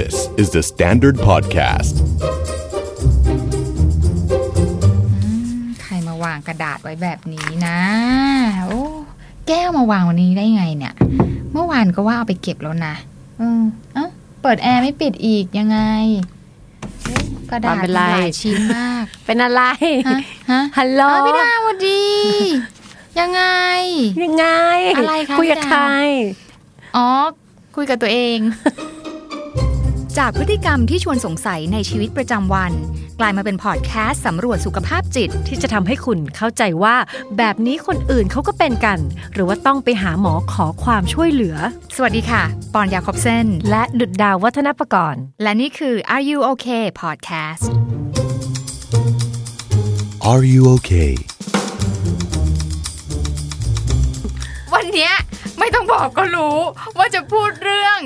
[0.00, 1.94] This is the Standard Podcast.
[5.82, 7.80] ใครมาวางกระดาษไว้แบบนี้นะ
[8.64, 8.82] โอ้
[9.48, 10.94] แก้วมาวางวันนี้ได้ไงเนี่ย
[11.52, 12.94] เมื่อวานก็ว่าเอาไปเก็บแล้วนะ
[13.38, 13.62] เออ
[13.94, 14.06] เอ้า
[14.42, 15.78] เปิดแอร์ไม่ปิดอีกยังไง
[17.02, 19.62] เฮ้ยกระดาษไม่เป็นไร หลายชิ้นมาก เป็นอะไร
[20.08, 20.18] ฮะ
[20.50, 22.04] ฮะฮัลโหล อ้าวพี่ดาวสวัสดี
[23.20, 23.42] ยังไง
[24.22, 24.46] ยังไง
[24.96, 25.82] อะไรคะคุยกับพี่ดาว ใคร
[26.96, 27.08] อ๋อ
[27.76, 28.38] คุยกับตัวเอง
[30.20, 32.72] จากพฤติกรรมที่ชวนสงสัยในชีวิตประจำวัน
[33.20, 36.96] กลายมาเป็นพอดแคสต์สำรวจสุขภาพจิต ที่จะทำให้คุณเข้าใจว่า
[37.36, 38.98] แบบนี้คนอื่นเขาก็เป็นกัน
[39.32, 41.56] หรือว่าต้องไปหาหมอขอความช่วยเหลือ
[41.96, 42.42] สวัสดีค่ะ
[42.74, 47.64] ปอนยาคอบเซนและดุดดาววัฒนประกรณ์ และนี่คือ Are You Okay Podcast
[50.30, 51.12] Are you okay?
[54.74, 55.12] วันเนี้ย
[55.58, 56.58] ไม่ต้องบอกก็รู้
[56.98, 58.00] ว่าจะพูดเรื่อง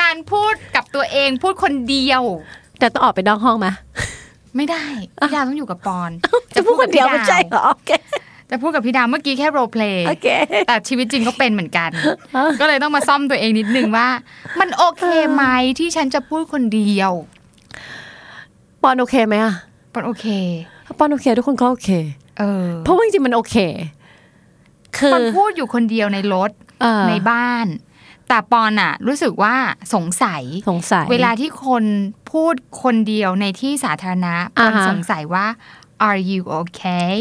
[0.00, 2.22] การพูดกับตัวเองพูดคนเดียว
[2.78, 3.68] แต่ต้องออกไปนอกห้องไหม
[4.56, 4.84] ไม่ได้
[5.20, 6.10] พี่ดาวต้องอยู่กับปอน
[6.54, 7.92] จะพูดคนเดียวไม่ใช่เหรอโอเค
[8.50, 10.28] จะพูดกับพี่ดาวเมื่อกี้แค่ role play โอเค
[10.66, 11.90] แต่ชีวิตจริงก็เป็นเหมือนกัน
[12.60, 14.08] ก็เลยต้องมาซ่อมตัวเองนิดนึงว่า
[14.60, 15.44] มันโอเคไหม
[15.78, 17.12] ที่ฉันจะพูดคนเดียว
[18.82, 19.54] ปอนโอเคไหมอะ
[19.92, 20.26] ปอนโอเค
[20.86, 21.90] ถ้าปอนโอเค ทุกคนก็โอเค
[22.38, 23.56] เออเพราะว่าจริงๆมันโอเค
[24.98, 26.50] คือปอนพูดอยู่คนเดียวในรถ
[26.82, 27.66] เออในบ้าน
[28.28, 29.54] แต่ปอนอะรู้สึกว่า
[29.94, 31.84] สงสัยสงสัย เวลาที่คน
[32.32, 35.46] พูดคนเดียวในที่สาธารณะปอ่าอนฮะสงสัยว่า
[36.08, 37.14] are you okay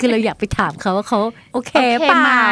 [0.00, 1.18] คือเราอยากไปถามเขาว่าเขา
[1.54, 2.42] โอเคโอเคเปไหมล่า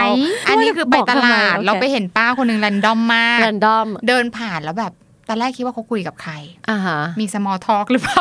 [0.49, 4.93] อันนี้คือไปตลาดเราไปเห็นเห็นป้าคนหนึ่งแรนดอมมากแรนดอม เดินผ่านแล้วแบบ
[5.29, 6.33] ตอนแรกคิดว่าเขาคุยกับใคร
[6.71, 8.21] อ่าฮะมี small talk หรือเปล่า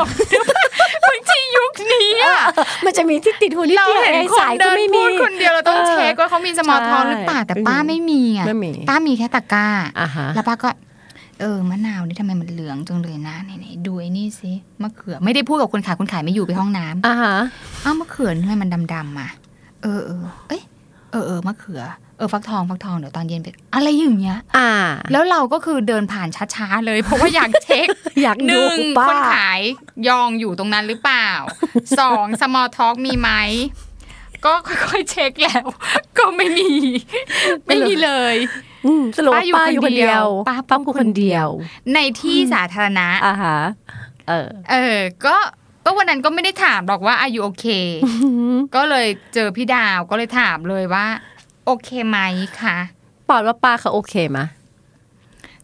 [1.09, 2.39] บางทียุคนี้อะ
[2.85, 9.67] มันจะมีที่ติดหูนิดเราเดียวเห็นเองคนสายก็เดินไม่พูมีดคนเดียวเราต้องเออเช็คว่าเขามี small talk ใช่หรือเปล่าแต่ป้าไม่มีอะไม่มีป้ามีแค่ตะกร้า
[9.99, 10.69] อ่าฮะแล้วป้าก็
[11.41, 17.33] เออมะนาวนี่ทำไมมันเหลืองจังเลยนะไหนๆดูไอ้นี่สิมะเขือไม่ได้พูดกับคนขายคนขายไม่อยู่ไปห้องน้ำอ่าฮะ
[17.83, 19.29] อ้าวมะเขือนี่ทำไมมันดำๆอะ
[19.83, 20.61] เออเออเอ้ย
[21.11, 21.83] เออเออมะเขือ
[22.17, 24.71] เออฟักทองฟักทองเดี๋ยวตอนเย็นไปอะไรอย่างเงี้ย อ่า
[25.11, 27.87] แล้วเราก็คือเดินผ่านช้าๆเลย เพราะว่าอยากเช็ค
[28.23, 29.61] อยากหดูนึ่งป้าคนขาย
[30.07, 31.29] ยองอยู่ตรงนั้นหรือเปล่า
[31.99, 33.29] สองสมอลท็อกมีไหม
[34.45, 35.65] ก็ค่อยๆเช็คแล้ว
[36.17, 36.69] ก็ไม่มี
[37.67, 38.35] ไม่มีเลย
[38.85, 41.47] อืมสรุปว่าป้าป้าออยู่ยู่คคนนเดีเดียยววป้าป้าพูดคนเดียว
[41.93, 43.57] ในที่สาธารณะอ่าฮะ
[44.27, 45.35] เออ เออ ก็
[45.89, 47.65] ก็วันนั้นก็ไม่ได้ถามหรอกว่าอายุโอเค
[48.75, 51.05] ก็เลยเจอพี่ดาวก็เลยถามเลยว่า
[51.65, 52.17] โอเคไหม
[52.61, 52.77] คะ
[53.29, 54.39] ปอนว่าป้าเขาโอเคไหม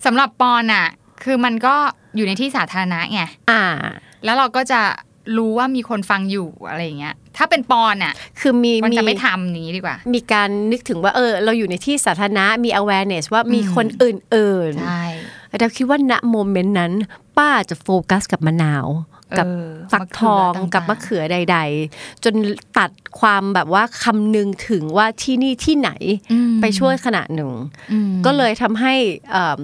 [0.05, 0.87] สำหรับปอนอะ
[1.23, 1.75] คือมันก็
[2.15, 3.21] อยู่ในที่สาธารณะไง
[3.51, 3.63] อ่า
[4.23, 4.81] แล้วเราก็จะ
[5.37, 16.91] รู้ว่ามีคนฟังอยู่อะไรอย่างเงี้ย ถ้าเป็นปอนอะคือมีมันมีจะไม่ทำอย่างนี้ดีกว่า มีการนึกถึงว่าเออ เราอยู่ในที่สาธารณะมี awareness ว่ามีอืมคนอื่นใช่ๆแต่เราคิดว่าณโมเมนต์นั้น
[17.37, 18.87] ป้าจะโฟกัสกับมะนาว
[19.37, 21.57] กับเออฟักทองมะเขือต่างๆกับมะเขือใด
[21.91, 22.33] ๆ จน
[22.77, 25.91] ตัดความแบบว่าคำนึงถึงว่าที่นี่ที่ไหน
[26.31, 27.51] อืมไปช่วยขนาดหนึ่ง
[27.91, 28.93] อืมก็เลยทำให้
[29.31, 29.59] เอิ่ม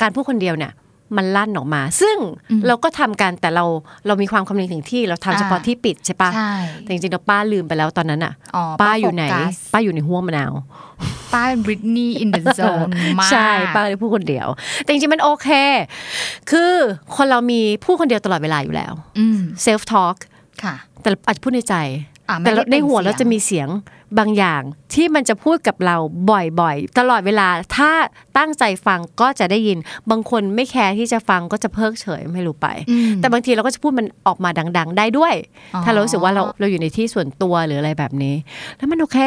[0.00, 0.72] การพูดคนเดียวเนี่ย
[1.16, 2.16] มันลั่นออกมา ซึ่ง
[2.50, 3.64] อืมเราก็ทำกันแต่เรา
[4.06, 6.52] เรามีความคำนึงถึงที่เราทำเฉพาะอ่าที่ปิดใช่ปะใช่
[6.82, 10.52] แต่จริงๆเราป้าลืมไปแล้วตอนนั้นอะอ๋อป้าอยู่ไหนโฟกัสป้าอยู่ในห้วงมะนาว
[11.32, 12.88] ป้าเป็นบริตนีย์อินเดอะโซน
[13.20, 14.46] มากใช่ป้าเลยพูดคนเดียว
[14.82, 15.48] แต่จริงๆมันโอเค
[16.50, 16.72] คือ
[17.16, 20.16] คนเรามีพูดคนเดียวตลอดเวลาอยู่แล้วอืม self talk
[20.62, 21.76] ค่ะแต่อาจจะพูดในใจ
[22.28, 23.68] อะไม่แต่ได้ในหัวเป็นเสียงเราจะมีเสียง
[24.18, 24.62] บางอย่าง
[24.94, 25.96] ที่มันจะพูดกับเรา
[26.30, 27.90] บ่อยๆ ตลอดเวลาถ้า
[28.38, 29.78] ตั้งใจฟังก็จะได้ยิน
[30.10, 35.34] บางคนไม่แคร์ที่จะฟังก็จะเพิกเฉยไม่รู้ไปอืมแต่บางทีเราก็จะพูดมันออกมาดัง ๆ ได้ด้วย
[35.74, 38.34] อ๋อถ้าเรารู้สึกว่าเราเราอยู่ในที่ส่วนตัวหรืออะไรแบบนี้
[38.76, 39.18] แล้วมันโอเค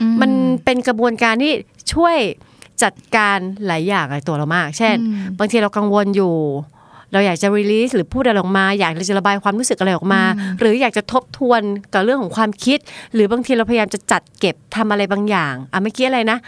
[0.00, 0.30] อืมัน
[0.64, 1.52] เป็นกระบวนการที่
[1.94, 2.16] ช่วย
[2.82, 6.34] จัดการหลายอย่างในตัวเรามาก เช่นอืมบางทีเรากังวลอยู่
[7.12, 10.22] เราอยากจะ release หรือพูดอะไรออกมา อยากจะระบายความรู้สึกอะไรออกมา
[10.58, 11.62] หรืออยากจะทบทวน
[11.92, 12.78] กับเรื่องของความคิด
[13.14, 16.38] หรือบางทีเราพยายามจะจัดเก็บทำอะไรบางอย่างอะเมื่อกี้อะไรนะ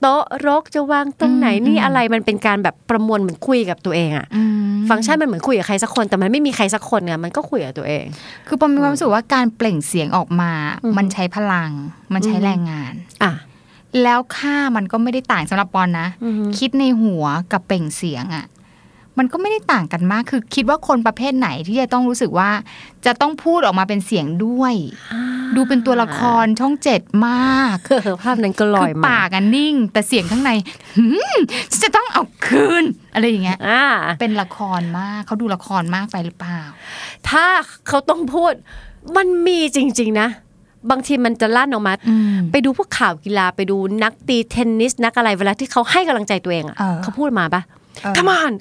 [0.00, 4.42] โต๊ะรกจะวางตรงไหนอืมนี่อืมอะไรมันเป็นการแบบประมวลเหมือนคุยกับตัวเองอะอื
[4.74, 8.04] มฟังก์ชันมันเหมือนคุยกับใครสักคนแต่มันไม่มีใครสักคนไงมันก็คุยกับตัวเอง
[8.48, 10.52] คือปอมมีความรู้สึกว่าการเปล่งเสียงออกมา
[10.84, 11.70] อืมมันใช้พลัง
[12.14, 12.92] มันใช้อืมแรงงาน
[13.22, 13.32] อะ
[14.02, 18.44] แล้วค่ามันก็ไม่ได้ต่างสำหรับปอนนะอือฮึคิดในหัวกับเปล่งเสียงอะ่ะ
[19.18, 22.50] มันก็ไม่ได้ต่างกันมาก คือคิดว่าคนประเภทไหนที่จะต้องรู้สึกว่า
[23.06, 24.74] จะต้องพูดออกมาเป็นเสียงด้วย
[25.56, 30.50] ดูเป็นตัวละครช่องเจ็ดมากเออภาพนั้นก็ลอคืยอมาปากอะนิ่ง แต่เสียงข้างใน
[30.96, 31.06] หื
[31.36, 31.38] ม
[31.70, 32.84] ฉันจะต้องเอาคืน
[33.14, 33.84] อะไรอย่างเงี้ยอ่า
[34.20, 36.60] เป็นละครมากเขาดูละครมากไปหรือเปล่า
[37.28, 37.44] ถ้า
[37.88, 38.52] เขาต้องพูด
[39.16, 40.28] มันมีจริง ๆ นะ
[40.90, 47.62] บางทีมันจะลั่นออกมาอืมไปดูพวกข่าวกีฬาไปดูนักตีเทนนิสนักอะไรเวลาที่เขาให้กำลังใจตัวเองอะเออเขาพูดมาปะ
[48.02, 48.52] เออ come on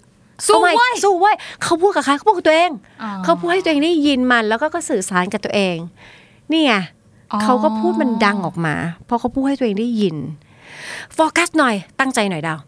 [0.47, 2.71] สู้เอาใหม่เว้ยสู้เว้ยเขาพูดกับใครเขาพูดกับตัวเอง
[3.01, 5.77] อ๋อเขาพูดให้ตัวเองได้ยินมันแล้วก็ก็สื่อสารกับตัวเอง
[6.51, 6.73] นี่ไง
[7.31, 8.75] อ๋อเขาก็พูดมันดังออกมา
[9.05, 10.15] เพราะเขาพูดให้ตัวเองได้ยิน
[11.13, 12.59] โฟกัสหน่อยตั้งใจหน่อยดาว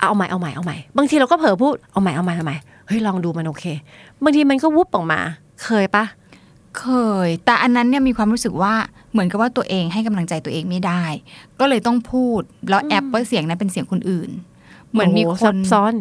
[0.00, 2.56] เอาใหม่เอาใหม่เอาใหม่บางทีเราก็เผลอพูดเอาใหม่เอาใหม่เอาใหม่
[2.86, 3.64] เฮ้ยลองดูมันโอเค
[4.22, 5.20] บางทีมันก็วุบออกมา
[5.64, 6.04] เคยปะ
[6.78, 6.86] เค
[7.26, 8.74] ย แต่อันนั้นเนี่ยมีความรู้สึกว่า
[9.12, 11.02] เหมือนกับว่าตัวเองให้กำลังใจตัวเองไม่ได้
[11.60, 14.30] ก็เลยต้องพูดแล้วแอปว่าเสียงนั้นเป็นเสียงคนอื่น
[14.92, 15.94] เหมือนมีโโคซันบซ้อน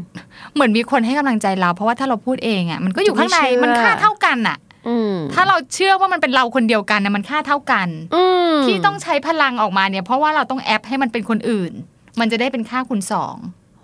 [0.54, 4.58] เหมือนมีคนให้กำลังใจเรา เพราะว่าถ้าเราพูดเองอะมันก็อยู่ข้างในไม่เชื่อมันค่าเท่ากันอะ
[4.88, 11.72] อืมถ้าเราเชื่อว่ามันเป็นเราคนเดียวกันนะมันค่าเท่ากันอืมที่ต้องใช้พลังออกมาเนี่ย เพราะว่าเราต้องแอปให้มันเป็นคนอื่น
[12.20, 13.36] มันจะได้เป็นค่าคูณสอง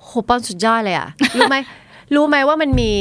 [0.03, 1.57] โหปอนสุดยอดเลยอะรู้ไหม
[2.15, 2.91] รู้ไหมว่ามันมี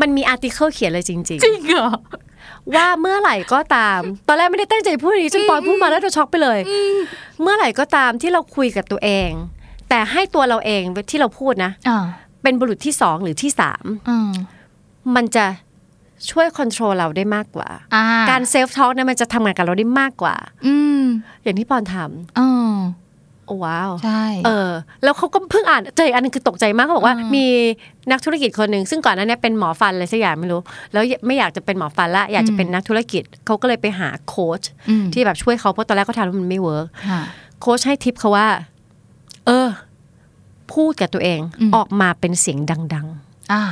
[0.00, 6.58] มันมีอาร์ติเคิลเขียนเลยจริงจริงเหรอๆว่าเมื่อไหร่ก็ตาม ตอนแรกไม่ได้ตั้งใจพูดอย่างนี้จนปอนพูดมาแล้วเราช็อกไปเลย
[7.42, 9.30] เมื่อไหร่ก็ตามที่เราคุยกับตัวเอง
[9.94, 12.06] แต่ให้ตัวเราเองที่เราพูดนะอ่า
[12.42, 14.30] เป็นบุรุษที่สองหรือที่สามอืม
[15.14, 15.44] มันจะ
[16.30, 20.34] ช่วย control เราได้มากกว่าอ่าการ self talk เนี่ยมันจะทำงานกับเราได้มากกว่า
[20.66, 21.02] อืม
[21.42, 21.94] อย่างที่ปอนทำ
[22.38, 24.70] อืมโอ้ wow ใช่เออ
[25.04, 27.46] แล้วเขาก็เพิ่งอ่านเจออีกอันหนึงคือตกใจมากเขาบอกว่าอืมมี
[28.10, 30.60] นักธุรกิจคนหนึ่งซึ่งก่อนหน้านั้นเนี่ยเป็นหมอฟันอะไรสักอย่างไม่รู้
[30.92, 37.20] แล้วไม่อยากจะเป็นหมอฟันละอยากจะเป็นนักธุรกิจเขาก็เลยไปหาโค้ชอืมที่แบบช่วยเขาเพราะตอนแรกเขาทำแล้วมันไม่ work ค่ะ
[37.60, 38.46] โค้ชให้ทิปเขาว่า
[39.46, 39.68] เออ
[40.72, 43.06] พูดกับตัวเองอืมออกมาเป็นเสียงดัง
[43.52, 43.62] อ่า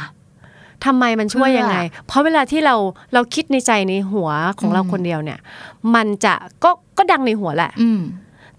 [0.40, 2.74] ๆทำไมมันช่วยเพื่อยังไง เพราะเวลาที่เรา
[3.14, 5.38] เราคิดในใจในหัวของเราอืมคนเดียวเนี่ย
[5.94, 6.34] มันจะ
[6.64, 8.00] ก็ก็ดังในหัวแหละอืม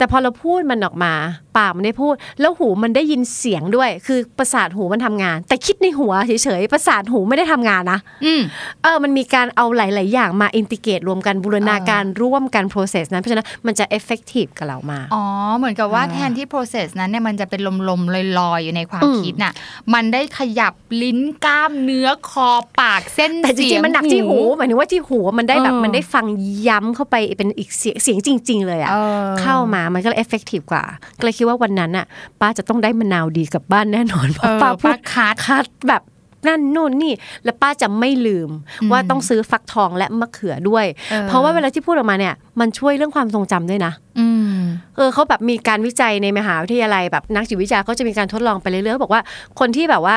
[0.03, 1.13] แต่พอเราพูดมันออกมา
[1.57, 8.41] ปากมันได้พูด แล้วหูมันได้ยินเสียงด้วย คือประสาทหูมันทำงาน แต่คิดในหัวเฉยๆประสาทหูไม่ได้ทำงานนะอืม
[8.83, 15.23] เออมันมีการเอาหลาย ๆ อย่างมาอินทิเกตรวมกันบูรณาการร่วมกัน process นั้นเพราะฉะนั้นมันจะ effective กับเรามากอ๋อ
[15.57, 19.53] เหมือนกับว่าอ่าแทนที่ process นั้นเนี่ยมันจะเป็นลมๆลอยๆอยู่ในความอืมคิดน่ะ
[19.93, 22.49] มันได้ขยับลิ้นกล้ามเนื้อคอ
[22.79, 26.25] ปากเส้นแต่จเสีริยงงๆมันหนักที่หูหมายถึงว่าที่หูมันได้แบบเออมันได้ฟัง
[26.67, 28.95] ย้ำเข้าไปเป็นอีกเสียงเสียงจริง ๆ เลยอะเอ
[29.25, 30.83] อเข้ามามันก็เลย effective กว่า
[31.17, 32.05] ก็เลยคิดว่าวันนั้นน่ะ
[32.41, 36.03] ป้าจะต้องได้มะนาวดีกลับบ้านแน่นอนเพเอราะอป้าพูป้าดคัดคัดแบบ
[36.47, 37.13] นั่นนู่นนี่
[37.43, 38.49] แล้วป้าจะไม่ลืม
[38.81, 44.57] อืมว่าต้องซื้อฟักทองและมะเขือด้วยเออเพราะว่าเวลาที่พูดออกมาเนี่ยมันช่วยเรื่องความทรงจำด้วยนะอืม
[44.95, 49.21] เออเขาแบบมีการวิจัยในมหาวิทยาลัยแบบนักจิตวิทยาเขาจะมีการทดลองไปเรื่อยๆบอกว่า
[49.59, 50.15] คนที่แบบว่า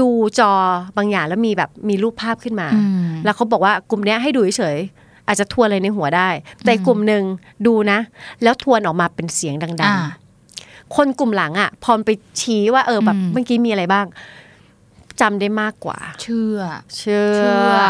[0.00, 0.08] ดู
[0.38, 0.52] จอ
[0.96, 5.01] บางอย่างแล้วมีแบบมีรูปภาพขึ้นมาอืมแล้วเขาบอกว่ากลุ่มเนี้ยให้ดูเฉยๆ
[5.32, 6.28] อาจจะทวนอะไรในหัวได้
[6.60, 7.22] แต่อีกกลุ่มหนึ่ง
[7.66, 7.98] ดูนะ
[8.42, 14.06] แล้วทวนออกมาเป็นเสียงดังอ่าๆคนกลุ่มหลังอะ พอไปชี้ว่าเออแบบอืมเมื่อกี้มีอะไรบ้าง
[15.20, 16.58] จำได้มากกว่า เชื่อ
[16.96, 17.82] เชื่เชื่ออ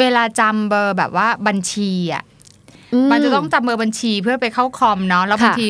[0.00, 2.22] เวลาจำเบอร์แบบว่าบัญชีอะ
[3.12, 5.66] มันจะต้องจำเบอร์บัญชีเพื่อไปเข้าคอมเนาะแล้วบางค่ะที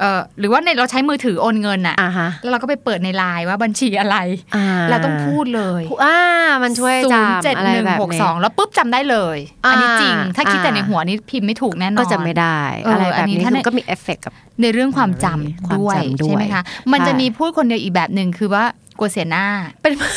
[0.00, 4.16] เออหรือว่าในเราใช้มือถือโอนเงินอะอ่าฮะแล้วเราก็ไปเปิดในไลน์ว่าบัญชีอะไร
[4.56, 6.18] อ่เราต้องพูดเลยอ่า
[6.62, 14.32] มันช่วยศูนย์จำเจ็ดอะไรหนึ่งแบบหกนี้สองแล้วปุ๊บจำได้เลย อันนี้อ่าจริง ถ้าคิดอ่าแต่ในหัวนี้พิมพ์ไม่ถูกแน่นอนก็จะไม่ได้เออออะไรแบบนี้อันนี้ถ้าคือในมันก็มีเอฟเฟกต์กับ
[14.62, 16.62] ในเรื่องความจำความด้วยจำด้วยใช่ไหมคะ
[16.92, 18.64] มันจะใช่มีพูดคนเดียวอีกแบบหนึ่งคือว่า
[18.98, 19.46] กลัวเสียหน้า
[19.82, 20.08] เป็นใช่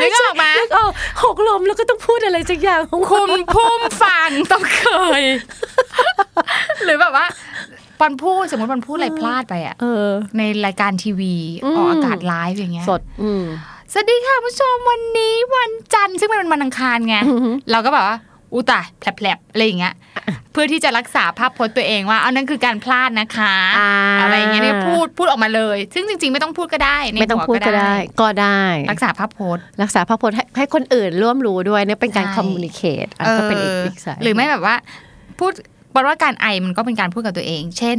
[0.00, 0.92] นึกออกไหมนึกออก
[1.24, 2.96] หกลมแล้วก็ต้องพูดอะไรสักอย่างคุ
[3.28, 4.84] มพุ่มฟังต้องเค
[5.20, 5.22] ย
[6.84, 7.26] หรือแบบว่า
[8.00, 10.06] ปอนพูดสมมติปอนพูดอะไรพลาดไปอะเออ
[10.38, 13.44] ในรายการทีวีอืมออกอากาศไลฟ์อย่างเงี้ยสดอืม
[13.92, 18.16] สวัสดีค่ะผู้ชมวันนี้วันจันทร์ซึ่งมันเป็นวันอังคารไงอือหือเราก็แบบว่า
[18.52, 19.94] อุยตายแผลบๆอะไรอย่างเงี้ย
[20.52, 34.76] เพื่อที่จะรักษาภาพพจน์ตัวเองว่าเอานั่นคือการพลาดนะคะอ่าอะไรอย่างเงี้ยเนี่ยพูดพูดออกมาเลย ซึ่งจริง ๆ ไม่ต้องพูดก็ได้ไม่ต้องพูดในหัวก็ได้ ก็ได้ รักษาภาพพจน์รักษาภาพพจน์ให้ให้คนอื่นร่วมรู้ด้วยเนี่ยเป็นการใช่ communicate อันก็เป็นอีกเอออีกสายหรือไม่แบบว่า
[35.38, 35.52] พูด
[35.94, 37.98] บอกว่าการไอมันก็เป็นการพูดกับตัวเอง เช่น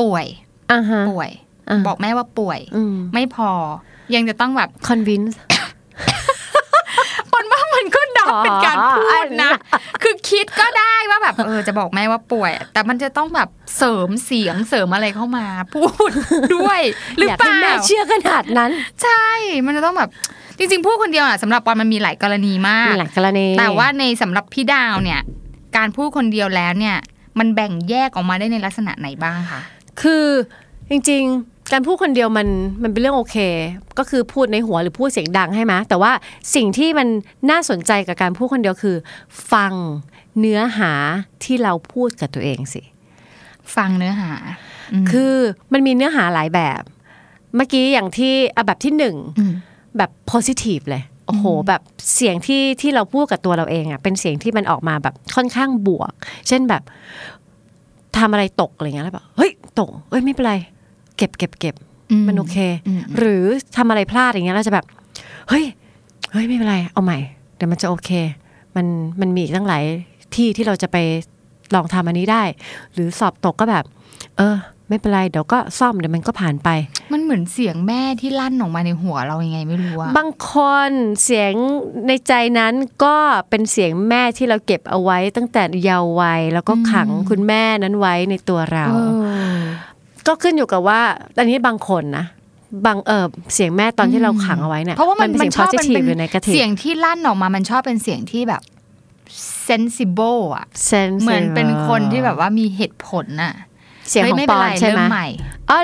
[0.00, 0.24] ป่วย
[0.72, 1.30] อ่าฮะป่วย
[1.68, 3.50] อ่าบอกแม่ว่าป่วยอืมไม่พอ
[4.14, 9.79] ยังจะต้องแบบ convince ปอนว่ามันก็ดับอ๋อเป็นการพูดนะอัน
[10.30, 16.10] คือคิดก็ได้ว่าแบบเออจะบอกแม่ว่าป่วย แต่มันจะต้องแบบเสริมเสียงเสริมอะไรเข้ามา พูด
[16.54, 16.80] ด้วย
[17.16, 18.70] หรืออยากเปให้ล่าแม่เชื่อขนาดนั้น
[19.02, 19.24] ใช่
[19.66, 20.10] มันจะต้องแบบ
[20.58, 25.20] จริงๆพูดคนเดียวอะสำหรับปอนมันมีหลายกรณีมากมีหลายกรณี แต่ว่าในสำหรับพี่ดาวเนี่ย
[25.76, 26.96] การพูดคนเดียวแล้วเนี่ย
[27.38, 29.60] มันแบ่งแยกออกมาได้ในลักษณะไหนบ้างคะ
[30.02, 30.26] คือ
[30.90, 32.48] จริง ๆ การพูดคนเดียวมัน
[32.82, 33.36] มันเป็นเรื่องโอเค
[33.98, 36.12] ก็คือพูดในหัวหรือพูดเสียงดังให้ไหมแต่ว่า
[36.54, 37.08] สิ่งที่มัน
[37.50, 38.96] น่าสนใจกับการพูดคนเดียวคือ
[39.52, 39.72] ฟัง
[40.38, 40.92] เนื้อหา
[41.44, 42.82] ที่เราพูดกับตัวเองสิ
[43.76, 44.32] ฟังเนื้อหา
[45.04, 45.34] มคือ
[45.72, 46.82] มันมีเนื้อหาหลายแบบ
[47.56, 49.16] เมื่อกี้อย่างที่อะแบบที่หนึ่ง
[49.50, 49.52] ม
[49.98, 51.82] แบบ positive เลยโอ้โหแบบ
[52.14, 56.12] เสียงที่ที่เราพูดกับตัวเราเองอะเป็นเสียงที่มันออกมาแบบค่อนข้างบวก
[56.48, 56.82] เช่นแบบ
[58.18, 60.54] ทำอะไรตกอะไรเงี้ยแล้วแบบเฮ้ยตกเอ้ยไม่เป็นไร
[61.16, 61.74] เก็บเก็บเก็บ
[62.26, 62.56] มันโอเค
[62.86, 63.44] อืมหรือ
[63.76, 64.84] ทำอะไรพลาดอย่างเงี้ยเราจะแบบ
[65.48, 65.64] เฮ้ย
[66.32, 67.18] เฮ้ยไม่เป็นไรเอาใหม่
[67.56, 68.10] เดี๋ยวมันจะโอเค
[68.76, 68.86] มัน
[69.20, 69.82] มันมีอีกตั้งหลาย
[70.34, 70.96] ที่ที่เราจะไป
[71.74, 72.42] ลองทำอันนี้ได้
[72.94, 73.84] หรือสอบตกก็แบบ
[74.38, 74.56] เออ
[74.88, 76.68] ไม่เป็นไรเดี๋ยวก็ซ่อมเดี๋ยวมันก็ผ่านไป
[77.12, 80.52] มันเหมือนเสียงแม่ที่ลั่นออกมาในหัวเรายังไงไม่รู้อะบางค
[80.88, 80.90] น
[81.24, 81.52] เสียง
[82.06, 83.16] ในใจนั้นก็
[83.50, 88.98] เป็นเสียงแม่ที่เราเก็บเอาไว้ตั้งแต่เยาว์วัยแล้วก็ขังคุณแม่นั้นไว้ในตัวเราเอ
[89.56, 89.58] อ
[90.26, 91.00] ก็ขึ้นอยู่กับว่า
[91.38, 92.26] อันนี้บางคนนะ
[92.86, 98.62] บางเออเสียงแม่ตอนที่เราขังเอาไว้เนี่ยเพราะว่ามันเป็นมัเสีนยงชอบมัน positive เป็นหรือ negative เสียงที่ลั่นออกมามันชอบเป็นเสียงที่แบบ
[99.68, 103.54] sensible อะ sensitive เหมือนเป็นคนที่แบบว่ามีเหตุผลน่ะ
[104.08, 105.28] เสียงฮ้ของไม่ปเป็อนไรนใช่ไหมเริ่ใหม่
[105.70, 105.80] อ๋อ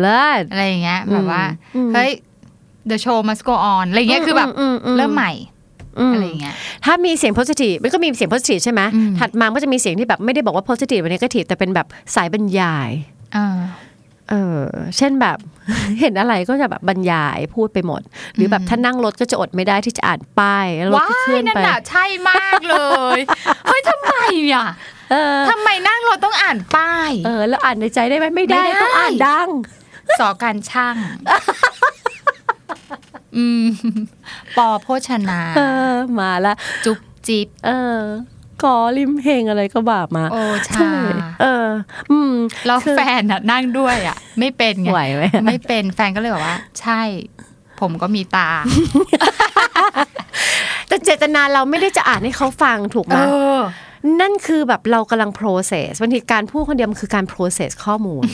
[0.00, 1.42] เลิศอะไรอย่างเงี้ยแบบว่า
[1.76, 2.10] อืมเฮ้ย
[2.90, 5.32] the show must go on อะไรเงี้ยคือแบบอืมอืมเริ่มใหม่
[5.98, 12.90] อืมอะไรอย่างเงี้ยถ้ามีเสียง positive มันก็มีเสียง positive ใช่ไหมอืมถัดมาก็จะมีเสียงที่แบบไม่ได้บอกว่า positive หรือ negative แต่เป็นแบบสายบรรยาย
[14.30, 15.38] เออเออเช่นแบบ
[16.00, 18.00] เห็นอะไรก็จะแบบบรรยายพูดไปหมด
[18.34, 22.76] หรือแบบถ้านั่งรถก็จะอดไม่ได้ที่จะอ่านป้ายแล้วรถว้าก็เคลื่ยอนนั่นไปน่ะใช่มากเล
[23.16, 23.18] ย
[23.66, 24.14] เฮ้ยทำไม
[24.52, 24.66] อะ
[25.10, 29.48] เออทำไมนั่งรถต้องอ่านป้าย เออ แล้วอ่านในใจได้ไหมไม่ได้ไม่ได้ต้องอ่านดัง
[30.18, 30.96] สอการช่าง
[33.36, 33.64] อืม
[34.56, 36.54] ปอโภชนาเออมาละ
[36.84, 38.00] จุ๊บจิ๊บเออ
[38.64, 40.36] กอริมเพลงอะไรก็บาปมา โอ
[40.68, 40.92] ชาใช่
[41.42, 41.68] เออ
[42.10, 42.32] อืม
[42.66, 47.00] แล้วคือแฟนอะนั่งด้วยอะ ไม่เป็นไงไหวไหมไม่เป็นแฟนก็เลยบอกว่า ใช่
[47.80, 48.48] ผมก็มีตา
[50.88, 53.20] แต่เจตนาเราไม่ได้จะอ่านให้เขาฟังถูกไหมเอ
[53.58, 53.60] อ
[54.20, 58.24] นั่นคือแบบเรากำลัง process บางทีการพูดคนเดียวมันคือการ process ข้อมูล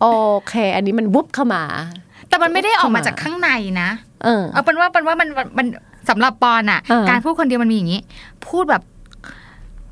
[0.00, 0.06] โอ
[0.48, 1.62] เค อันนี้มันวุบเข้ามา
[2.28, 3.50] แต่มันไม่ได้ออกมาจากข้างใน
[3.80, 3.90] นะ
[4.24, 5.66] เออ เอาเป็นว่าเป็นว่ามันมันมัน
[6.08, 8.00] สำหรับปอนอะเออการพูดคนเดียวมันมีอย่างนี้
[8.48, 8.82] พูดแบบ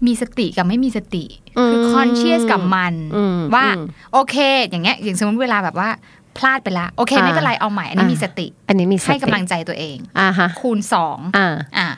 [0.07, 1.25] มีสติกับไม่มีสติ
[1.59, 4.37] อืมคือ conscious กับมันอืมว่าอืมโอเค
[4.71, 5.89] อย่างเงี้ยอย่างสมมติเวลาแบบว่า
[6.37, 11.49] พลาดไปละโอเคอ่าไม่เป็นไรเอาใหม่ อันนี้อ่ามีมีสติ อันนี้มีสติให้กำลังใจตัวเองอ่าฮะคูณสองอ่า
[11.79, 11.89] อะ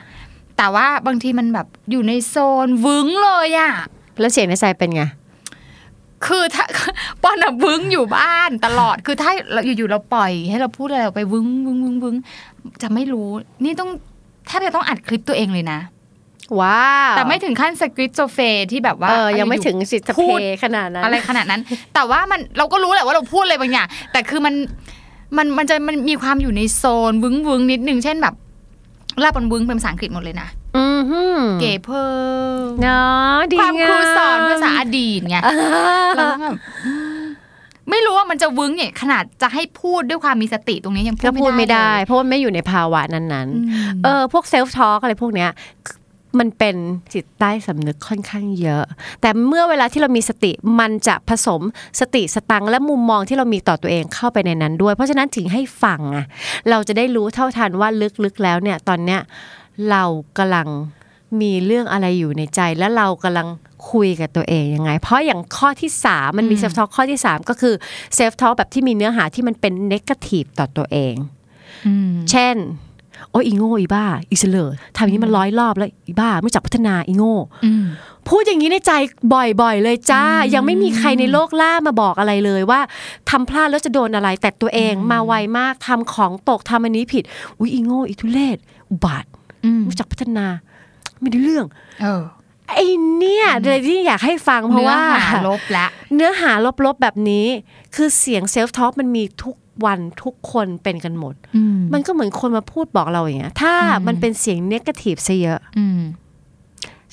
[0.57, 3.73] แต่ว่าบางทีมันแบบอยู่ในโซนวึ้งเลยอะ
[4.19, 5.03] แล้วเสียงในใจเป็นไง
[6.25, 6.65] คือถ้า
[7.23, 12.15] ปอนอะวึ้งอยู่บ้านตลอดคือถ้าเราอยู่ๆเราปล่อย ให้เราพูดอะไรออกไปวึ้งวึ้งวึ้งวึ้ง
[12.81, 13.29] จะไม่รู้
[13.63, 13.89] นี่ต้อง
[14.47, 15.79] แทบจะต้องอัดคลิปตัวเองเลยนะ
[16.59, 18.39] ว้าวแต่ไม่ถึงขั้นสคริปโซเฟ
[18.71, 21.61] ที่แบบว่าเออยังไม่ถึงสิทธิเพพูดขนาดนั้นอะไรขนาดนั้น
[21.93, 24.53] แต่ว่ามันเราก็รู้แหละว่าเราพูดอะไรบางอย่างแต่คือมัน
[25.37, 28.35] มันมันจะมันมีความอยู่ในโซนวึ้งวึ้งนิดนึงเช่นแบบ
[29.23, 32.05] ลาบนวึ้งเป็นภาษาอังกฤษหมดเลยนะอือหือเก๋เพอ
[32.81, 35.55] เนาะดีความครูสอนงมภาษาอดีตไงอ่า
[36.15, 37.21] เราก็แบบอืม
[37.89, 43.61] ไม่รู้ว่ามันจะวึ้งเนี่ยขนาดจะให้พูดด้วยความมีสติตรงนี้ยังพูก็ดพูดไม่ไม่ได้ได้เลยเพราะว่าไม่อยู่ในภาวะนั้นๆอื
[43.95, 45.49] มเออพวกเซลฟ์ทอ l k อะไรพวกเนี้ย
[46.39, 46.75] มันเป็น
[47.13, 48.83] จิตใต้สำนึกค่อนข้างเยอะ
[49.21, 51.61] แต่เมื่อเวลาที่เรามีสติมันจะผสม
[51.99, 56.25] สติสตังค์และมุมมองที่เรามีต่อตัวเองเข้าไปในนั้นด้วย เพราะฉะนั้นถึงให้ฟังอะ
[56.69, 57.89] เราจะได้รู้เท่าทันว่า
[58.23, 59.21] ลึกๆแล้วเนี่ยตอนเนี้ย
[59.89, 60.03] เรา
[60.37, 60.67] กำลัง
[61.41, 63.47] มีเรื่องอะไรอยู่ในใจและเรากำลัง
[63.91, 67.73] คุยกับตัวเองยังไง เพราะอย่างข้อที่ 3 มันมี self talk ข้อที่ 3 ก็คือ
[68.15, 71.15] เซลฟ์ทอ l k แบบที่มีเนื้อหาที่มันเป็น negative ต่อตัวเอง
[71.87, 72.55] อืมเช่น
[73.31, 77.35] โอ้ยอีโง่อีบ้า อีเสล่อทำอย่างนี้มันร้อยรอบแล้วอีบ้าไม่รู้จักพัฒนาอีโง่
[77.65, 77.85] อืม
[78.27, 78.91] พูดอย่างนี้ในใจ
[79.33, 80.23] บ่อยๆ เลยจ้า
[80.53, 82.79] ยังไม่มีใครในโลกล่ามาบอกอะไรเลยว่า
[83.29, 87.23] ทำพลาดแล้วจะโดนอะไรแต่ตัวเองมาไวมากทำของตกทำอันนี้ผิด
[87.59, 88.57] อุ้ยอีโง่อีทุเลศ
[88.89, 89.25] อุบาท
[89.65, 90.45] อืมรู้จักพัฒนา
[91.19, 91.65] ไม่ได้เรื่อง
[92.01, 92.23] เออ
[92.75, 96.51] ไอ้เนี่ยเลยที่อยากให้ฟังเพราะว่านื้อหลบละเนื้อหา
[96.85, 97.45] ลบๆแบบนี้
[97.95, 99.55] คือเสียงเซลฟ์ทอ l k มันมีทุก
[99.85, 105.99] วันทุกคนเป็นกันหมดอืมมันก็เหมือนคนมาพูดบอกเราอย่างเงี้ย ถ้าอืมมันเป็นเสียงเนกาทีฟซะเยอะอืม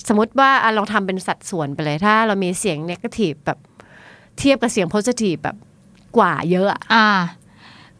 [0.08, 3.58] สมมติว่าอะลองทำเป็นสัดส่วนไปเลย ถ้าเรามีเสียงเนกาทีฟแบบ
[4.38, 5.56] เทียบกับเสียง positive แบบ
[6.16, 7.08] กว่าเยอะอะอ่า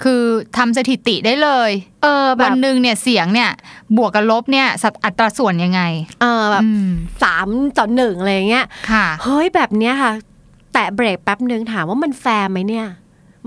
[0.02, 0.22] คือ
[0.56, 1.70] ทำสถิติได้เลย
[2.02, 3.50] เออแบบวันหนึ่งเนี่ยเสียงเนี่ย
[3.96, 5.82] บวกกับลบเนี่ยสัดอัตราส่วนยังไง
[6.20, 6.90] เออแบบอืม
[7.22, 10.12] สามต่อหนึ่งอะไรอย่างเงี้ย ค่ะ เฮ้ยแบบเนี้ยค่ะ
[10.74, 12.86] แต่เบรกแป๊บนึงถามว่ามันแฟร์ไหมเนี่ย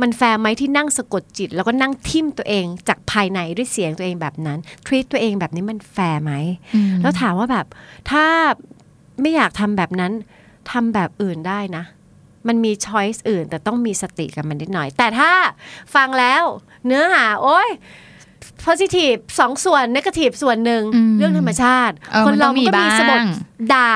[0.01, 6.34] มันแฟร์ไหมที่นั่งสะกดจิต แล้วก็นั่งทิ่มตัวเองจากภายในด้วยเสียงตัวเองแบบนั้น treat ตัวเองแบบนี้มันแฟร์ไหม
[6.75, 7.65] อืมแล้วถามว่าแบบ
[8.12, 8.25] ถ้า
[9.22, 10.12] ไม่อยากทำแบบนั้น
[10.72, 11.84] ทำแบบอื่นได้นะ
[12.48, 15.32] มันมีช้อยส์อื่น แต่ต้องมีสติกับมันนิดหน่อย แต่ถ้า
[15.96, 16.44] ฟังแล้ว
[16.86, 17.70] เนื้อหา โอ้ย
[18.65, 23.25] positive สองส่วน negative ส่วนหนึ่งอืมเรื่องธรรมชาติเออคนเรามันต้องมีมันก็มีสะบดบ้าง
[23.74, 23.91] ด่า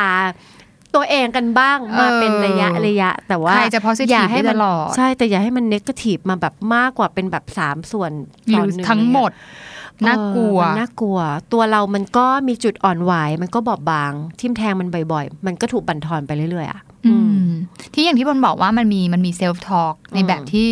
[0.96, 8.12] ตัวเองกันบ้างมาเออเป็นระยะระยะ แต่ว่าใครจะ positive อย่าให้มันได้ตลอดใช่แต่อย่าให้มัน negative มาแบบมากกว่าเป็นแบบสามส่วน
[8.48, 11.20] หต่รือหนึ่ทั้งหมดเออน่ากลัวมันน่ากลัว
[11.54, 17.48] ตัวเรามันก็มีจุดอ่อนไหวมันก็บอบบาง ทิ่มแทงมันบ่อยๆ มันก็ถูกบั่นทอนไปเรื่อยๆอะอืม
[17.94, 20.70] ที่อย่างที่บอลบอกว่ามันมีมันมีเซลฟ์ทอ l k ในอืมแบบที่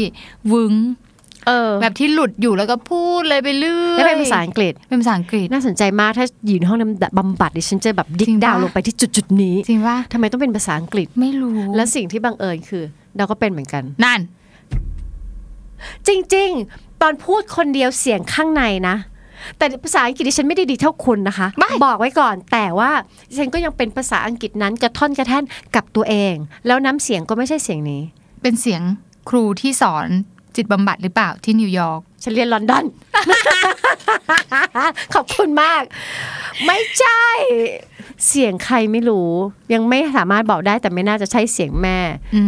[0.51, 12.83] วึ้งเออแบบที่หลุดอยู่แล้วก็พูดเลยไปเรื่อยแล้วเป็นภาษาอังกฤษเป็นภาษาอังกฤษน่าสนใจมากถ้าอยู่ในห้องน้ำบำบัดดิฉันจะแบบดิจริกงปะดาวลงไปที่จุดจุดๆนี้จริงป่ะทำไมต้องเป็นภาษาอังกฤษไม่รู้ และสิ่งที่บังเอิญคือ
[13.17, 14.19] เราก็เป็นเหมือนกัน นั่น
[16.07, 18.95] จริง ๆ ตอนพูดคนเดียวเสียงข้างในนะ
[19.57, 22.91] แต่ภาษาอังกฤษดิฉันไม่ได้ดีเท่าคุณนะคะไม่บอกไว้ก่อน แต่ว่า
[23.29, 25.43] ดิฉันก็ยังเป็นภาษาอังกฤษนั้นกระท่อนกระแท่น
[25.75, 26.33] กับตัวเอง
[26.67, 28.01] แล้วน้ำเสียงก็ไม่ใช่เสียงนี้
[28.41, 28.81] เป็นเสียง
[29.29, 30.07] ครูที่สอน
[30.55, 32.85] จิตบำบัดหรือเปล่าที่นิวยอร์กฉันเรียนลอนดอน
[35.13, 35.81] ขอบคุณมาก
[36.65, 37.23] ไม่ใช่
[38.27, 39.29] เสียงใครไม่รู้
[39.73, 41.97] ยังไม่สามารถบอกได้แต่ไม่น่าจะใช่เสียงแม่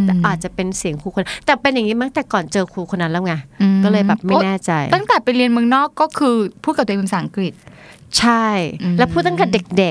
[0.04, 7.54] แต่อาจจะเป็นเสียงครูคน แต่เป็นอย่างนี้มั้งแต่ก่อนเจอครูคนนั้นแล้วไงอืมก็เลยแบบไม่แน่ใจ ตั้งแต่ไปเรียนเมืองนอกก็คือพูดกับตัวเองเป็นภาษาอังกฤษ
[8.20, 8.46] ใช่
[8.84, 9.84] อืมแล้วพูดตั้งแต่เด็กเ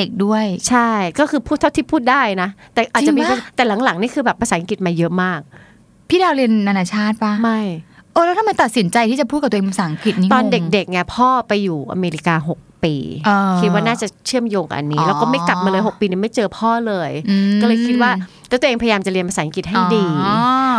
[0.00, 5.40] ด็กๆด้วยๆใช่ก็คือพูดเท่าที่พูดได้นะ แต่อาจจะมีจริงปะแต่หลังๆนี่คือแบบภาษาอังกฤษมาเยอะมาก
[6.12, 7.60] พี่ดาวเรียนนานาชาติปะไม่
[8.12, 12.94] เออแล้วทำไมตัดสินใจที่จะพูดกับตัวเองเป็นภาษาอังกฤษนี่ตอนงงเด็กๆไงพ่อไปอยู่อเมริกา6ปี
[13.26, 18.10] เออคิดว่าน่าจะเชื่อมโยงกับอันนี้อ๋อแล้วก็ไม่กลับมาเลย 6 ปีนี้ไม่เจอพ่อเลยอืมก็เลยคิดว่า
[18.48, 20.38] แต่ตัวเองพยายามจะเรียนภาษาอังกฤษให้ดีอ๋อ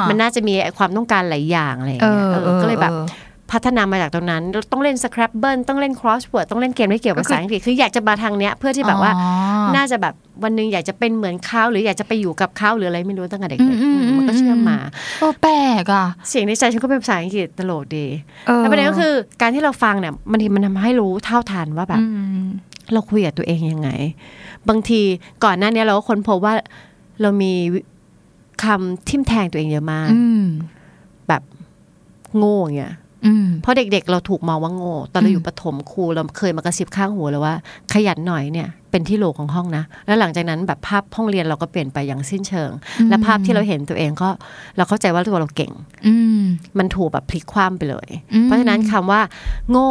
[0.09, 3.05] มันน่าจะมีความต้องการหลายอย่างอะไรอย่างเงี้ยเออเออเออก็เลยแบบเออ
[3.53, 9.29] พัฒนามาจากตรงนั้น ต้องเล่น Scrabble ต้องเล่น Crossword ต้องเล่นเกมที่เกี่ยวกับภาษาอังกฤษคืออยากจะมาทางเนี้ยเพื่อที่แบบว่าอ๋อ
[9.75, 14.79] น่าจะแบบวันหนึงอยากจะเป็นเหมือนเขาหรืออยากจะไปอยู่กับเขาหรืออะไรไม่รู้ตั้งแต่เด็กอืมอืมๆมันก็เชื่อมมา
[15.19, 18.05] โอ้แปลกอะเสียงในใจฉันก็เป็นภาษาอังกฤษตลกดี
[18.47, 22.01] เออแล้วประเด็นก็คือการที่เราฟังเนี่ยบางทีมันทำให้รู้เท่าทันว่าแบบ
[22.43, 22.45] ม
[22.93, 23.89] เราคุยกับตัวเองยังไง
[24.69, 25.01] บางที
[25.43, 26.53] ก่อนหน้านี้เราก็ค้นพบว่า
[27.21, 27.53] เรามี
[28.63, 30.43] คำทิ่มแทงตัวเองเยอะมากอืม
[31.27, 31.41] แบบ
[32.37, 33.02] โง่อย่างเงี้ยอืม
[33.61, 37.53] เพราะเด็กๆ เราถูกมองว่าโง่ตอนเราอืมอยู่ประถมครูเราเคยมากระซิบข้างหูเลยว่า
[37.93, 42.71] ขยันหน่อยเนี่ยเป็นที่โหลของห้องนะ แล้วหลังจากนั้นแบบภาพห้องเรียนเราก็เปลี่ยนไปอย่างสิ้นเชิง
[43.09, 44.29] และภาพที่เราเห็นตัวเองก็
[44.77, 45.71] เราเข้าใจว่าตัวเราเก่ง
[46.07, 46.41] อืม
[46.77, 49.21] มันถูกแบบพลิกคว่ำไปเลยอืมเพราะฉะนั้นคำว่า
[49.71, 49.89] โง่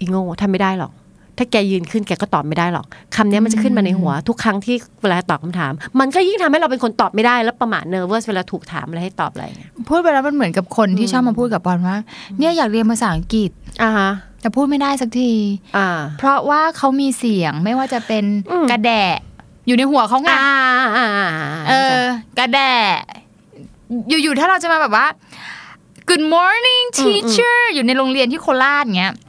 [0.00, 0.92] อีโง่ทำไม่ได้หรอก
[1.38, 11.96] ถ้าแกยืนขึ้นแกก็ตอบไม่ได้หรอกคำนี้มันจะขึ้นมาในหัว ทุกครั้งที่เวลาตอบคำถาม มันก็ยิ่งทำให้เราเป็นคนตอบไม่ได้แล้วประหม่า nervous เวลาถูกถามอะไรให้ตอบอะไรอย่างเงี้ยพูดไปแล้วมันเหมือนกับคนที่ชอบมาพูดกับปอนว่า
[12.38, 13.50] เนี่ยอยากเรียนภาษาอังกฤษ
[13.82, 15.32] อ่าฮะแต่พูดไม่ได้สักที
[15.76, 19.16] อ่าเพราะว่าเขามีเสียงไม่ว่าจะเป็นอืมกระแดะ
[19.66, 20.46] อยู่ในหัวเขาไงอ่า
[20.96, 21.28] อ่าอ่า
[21.68, 22.02] เออ
[22.38, 22.74] กระแดะ
[24.08, 25.06] อยู่ๆถ้าเราจะมาแบบว่า
[26.10, 29.25] Good morning teacher อยู่ในโรงเรียนที่โคราชเงี้ยอ่า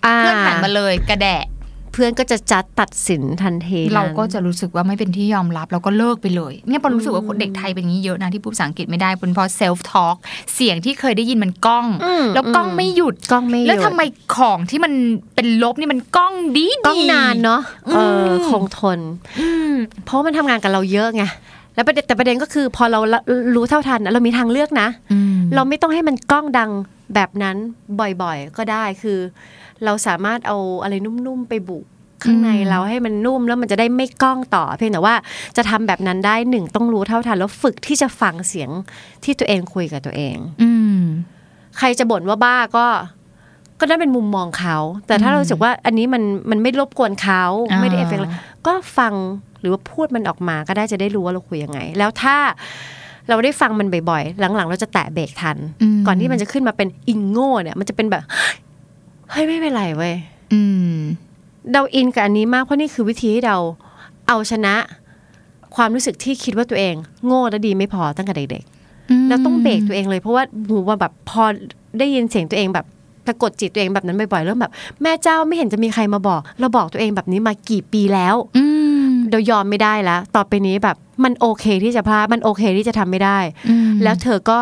[0.00, 1.44] เพื่อนหันมาเลยกระแดะ
[1.92, 10.16] เพื่อนก็จะจัดตัดสินทันทีนั้นเราก็จะรู้สึกว่าไม่เป็นที่ยอมรับเราก็เลิกไปเลย เนี่ยปอนรู้สึกว่าคนเด็กไทยเป็นอย่างนี้เยอะนะที่พูดภาษาอังกฤษไม่ได้เป็นเพราะ self talk
[10.54, 14.02] เสียงที่เคยได้ยินมันก้องอืมแล้วก้องไม่หยุดกล้องไม่หยุดแล้วทำไม
[14.36, 14.92] ของที่มัน
[15.34, 17.60] เป็นลบนี่มันก้องดีกล้องนานเนาะ
[17.92, 18.98] เออมคงทน
[20.04, 21.24] เพราะมันทำงานกับเราเยอะไง
[21.74, 23.00] แล้วประเด็นแต่ประเด็นก็คือพอเรา
[23.54, 26.70] รู้เท่าทันนะเรามีทางเลือกนะอืมเราไม่ต้องให้มันกล้องดัง
[27.14, 27.56] แบบนั้น
[28.22, 29.18] บ่อยๆ ก็ได้คือ
[29.84, 31.78] เราสามารถเอาอะไรนุ่มๆไปบุ
[32.24, 35.14] ข้างในอืมเราให้มันนุ่มแล้วมันจะได้ไม่กล้องต่อ เพียงแต่ว่า
[35.56, 38.70] จะทำแบบนั้นได้หนึ่งต้องรู้เท่าทันแล้วฝึกที่จะฟังเสียง
[39.24, 41.00] ที่ตัวเองคุยกับตัวเอง อืม
[41.78, 42.86] ใครจะบ่นว่าบ้าก็
[43.80, 48.28] ก็นั่นเป็นมุมมองเขา แต่ถ้าอืมเรารู้สึกว่าอันนี้มันมันไม่รบกวนเขาอ่าไม่ได้เอฟเฟกต์อะไร
[48.66, 49.14] ก็ฟัง
[49.60, 52.36] หรือว่าพูดมันออกมาก็ได้จะได้รู้ว่าเราคุยยังไง แล้วถ้า
[53.28, 58.22] เราได้ฟังมันบ่อยๆ หลังๆ เราจะแตะเบรกทันก่อนที่มันจะขึ้นมาเป็นอีโง่เนี่ย มันจะเป็นแบบ
[59.30, 60.14] เฮ้ยไม่เป็นไรเว้ย
[60.52, 60.60] อื
[60.94, 60.98] ม
[61.72, 63.56] เราอินกับอันนี้มากเพราะนี่คือวิธีให้เรา
[64.28, 64.74] เอาชนะ
[65.76, 66.94] ความรู้สึกที่คิดว่าตัวเอง
[67.26, 71.44] โง่และดีไม่พอตั้งแต่เด็กๆแล้วต้องเบรกตัวเองเลยเพราะว่าหูว่าแบบพอ
[71.98, 72.86] ได้ยินเสียงตัวเองแบบ
[73.26, 78.64] สะกดจิตตัวเองแบบนั้นบ่อยๆเริ่มแบบ แม่เจ้าไม่เห็นจะมีใครมาบอก เราบอกตัวเองแบบนี้มากี่ปีแล้วอื
[79.06, 83.38] มเรายอมไม่ได้แล้วต่อไปนี้แบบมันโอเคที่จะพลาดมันโอเคที่จะทำไม่ได้
[83.68, 84.58] อืมแล้วเธอก็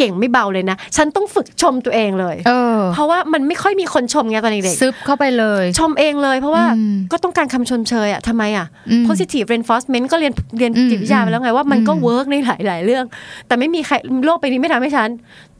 [0.00, 12.36] เก่งไม่เบาเลยนะ ฉันต้องฝึกชมตัวเองเลยเออเพราะว่ามันไม่ค่อยมีคนชมไงตอนเด็กซึบเข้าไปเลยๆชมเองเลย เพราะว่าอืมก็ต้องการคำชมเชยอะทำไมอะอืม positive reinforcement ก็เรียนเรียนอืมจิตวิทยาไปแล้วไงว่ามันก็อืม work ใน
[12.66, 13.04] หลาย ๆ เรื่อง
[13.46, 15.08] แต่ไม่มีใครในโลกนี้ไม่ทำให้ฉัน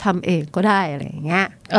[0.05, 1.79] ทำเองก็ได้อะไรอย่างเงี้ยเออ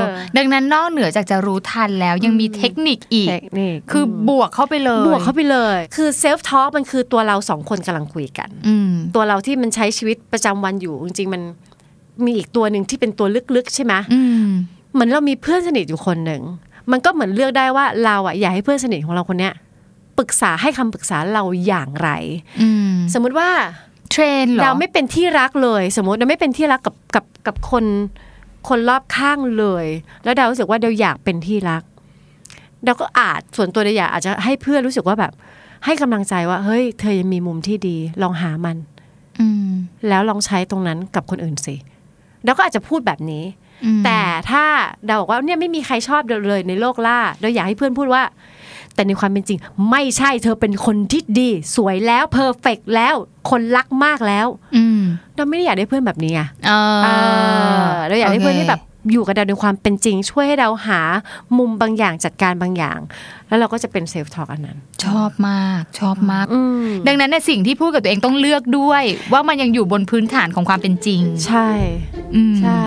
[0.00, 0.04] อ
[0.36, 11.42] ดังนั้นนอกเหนือจากจะรู้ทันแล้วยังมีเทคนิคอีกเทคนิคคือบวกเข้าไปเลย บวกเข้าไปเลย คือ self talk มันคือตัวเราสองคนกำลังคุยกันอืมตัวเราที่มันใช้ชีวิตประจำวันอยู่จริงๆมัน
[12.24, 14.48] มีอีกตัวหนึ่งที่เป็นตัวลึกๆใช่ไหมอืม
[14.92, 16.42] เหมือนเรามีเพื่อนสนิทอยู่คนหนึ่ง
[16.90, 19.54] มันก็เหมือนเลือกได้ว่าเราอะอยากให้เพื่อนสนิทของเราคนเนี้ย
[20.18, 22.10] ปรึกษาให้คำปรึกษาเราอย่างไร
[22.60, 23.48] อืมสมมุติว่า
[24.10, 27.84] เทรนเหรอเราไม่เป็นที่รักเลย สมมติเราไม่เป็นที่รักกับกับกับคน
[28.68, 29.86] คนรอบข้างเลย
[30.24, 31.82] แล้วดาวรู้สึกว่าเดาอยากเป็นที่รัก
[32.84, 35.32] เดาก็อาจส่วนตัวเดาอยากอาจจะให้เพื่อนรู้สึกว่าแบบ
[35.84, 38.76] ให้กำลังใจว่า เฮ้ย เธอยังมีมุมที่ดี ลองหามัน
[39.40, 39.70] อืม
[40.08, 41.74] แล้วลองใช้ตรงนั้นกับคนอื่นสิ
[42.44, 43.44] เราก็อาจจะพูดแบบนี้
[43.84, 44.64] อืมแต่ถ้า
[45.06, 48.22] เราบอกว่าเนี่ยไม่มีใครชอบเราเลยในโลกล่าเราอยากให้เพื่อนพูดว่า
[48.94, 49.58] แต่ในความเป็นจริง
[49.90, 53.14] ไม่ใช่เธอเป็นคนที่ดี สวยแล้ว perfect แล้ว
[53.50, 55.00] คนรักมากแล้วอืม
[55.36, 57.08] เราไม่ได้อยากได้เพื่อนแบบนี้อะเออเอ
[57.84, 61.00] อเราอยากได้เพื่อนที่แบบ อยู่กับเราในความเป็นจริง ช่วยให้เราหา
[61.58, 62.98] มุมบางอย่างจัดการบางอย่าง
[63.48, 71.68] แล้วเราก็จะเป็น self-talk อันนั้น ชอบมากชอบมากอืมดังนั้นในยสิ่งที่พูดกับตัวเองต้องเลือกด้วย ว่ามันยังอยู่บนพื้นฐานของความเป็นจริง ใช่
[72.34, 72.84] อืมใช่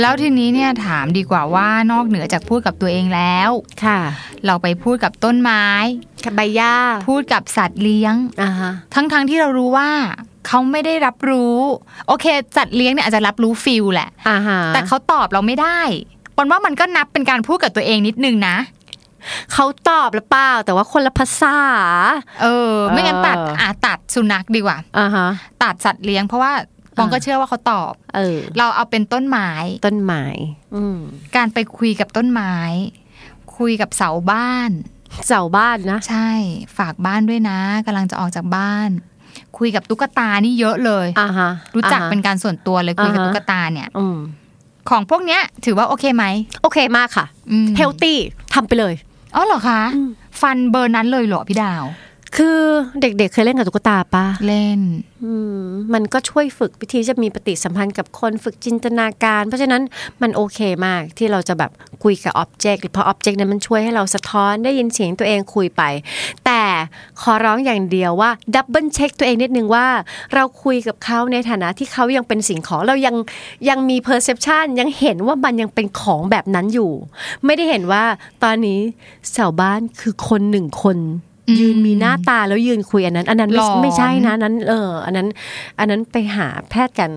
[0.00, 3.50] แล้วทีนี้เนี่ยถามดีกว่าว่านอกเหนือจากพูดกับตัวเองแล้ว
[3.84, 4.00] ค่ะ
[4.46, 5.66] เราไปพูดกับต้นไม้
[6.24, 6.74] กับใบหญ้า
[7.08, 9.90] พูดกับสัตว์เลี้ยงอ่าฮะทั้งๆที่เรารู้ว่า
[10.46, 11.56] เขาไม่ได้รับรู้
[12.08, 15.80] โอเคสัตว์เลี้ยงเนี่ยอาจจะรับรู้ฟิลแหละอ่าฮะแต่เขาตอบเราไม่ได้
[16.36, 18.56] ปนว่ามันก็นับเป็นการพูดกับตัวเองนิดนึงนะ
[19.52, 21.58] เขาตอบหรือเปล่า แต่ว่าคนละภาษา
[22.42, 25.28] เออ ไม่งั้นตัดเอออ่อะตัดสุนัขดีกว่าอ่าฮะ
[25.62, 26.52] ตัดสัตว์เลี้ยงเพราะว่า
[26.96, 29.50] ปองก็เชื่อว่าเขาตอบ เออ เราเอาเป็นต้นไม้
[29.86, 30.24] ต้นไม้
[30.74, 30.98] อืม
[31.36, 32.54] การไปคุยกับต้นไม้
[33.58, 34.70] คุยกับเสาบ้าน
[35.28, 36.30] เสาบ้านนะ ใช่
[36.78, 38.90] ฝากบ้านด้วยนะกำลังจะออกจากบ้าน
[39.58, 44.18] คุยกับตุ๊กตานี่เยอะเลยอ่าฮะรู้จักอ่าฮะเป็นการส่วนตัวเลยคุยกับอ่าฮะตุ๊กตาเนี่ยอืม
[44.90, 46.24] ของพวกเนี้ย ถือว่าโอเคไหม
[46.62, 48.18] โอเคมากค่ะอืมเฮลตี้
[48.54, 48.94] ทำไปเลย
[49.34, 49.80] อ๋อเหรอคะ
[50.40, 51.84] ฟันเบอร์นั้นเลยเหรอพี่ดาว
[52.36, 52.60] คือ
[53.00, 54.80] เด็กๆเคยเล่นกับตุ๊กตาปะเล่น
[55.24, 55.62] อืม
[55.94, 59.82] มันก็ช่วยฝึกวิธีจะมีปฏิสัมพันธ์กับคนฝึกจินตนาการ เพราะฉะนั้น
[60.22, 61.70] มันโอเคมากที่เราจะแบบ
[62.04, 65.82] คุยกับ object เพราะ object นั้นมันช่วยให้เราสะท้อนได้ยินเสียงตัวเองคุยไป
[66.46, 66.62] แต่
[67.20, 69.86] ขอร้องอย่างเดียวว่า double check ตัวเองนิดนึงว่า
[70.34, 73.16] เราคุยกับเขาในฐานะที่เขายังเป็นสิ่งของเรายัง
[73.68, 76.92] ยังมี perception ยังเห็นว่ามันยังเป็นของแบบนั้นอยู่
[77.44, 78.04] ไม่ได้เห็นว่า
[78.44, 78.80] ตอนนี้
[79.36, 85.28] ชาวบ้านคือคนหนึ่งคนอืม ยืนมีหน้าตาแล้วยืนคุยอันนั้น อันนั้นไม่หลอนไม่ใช่นะอันนั้น เออ อันนั้น
[85.78, 87.10] อันนั้นไปหาแพทย์กัน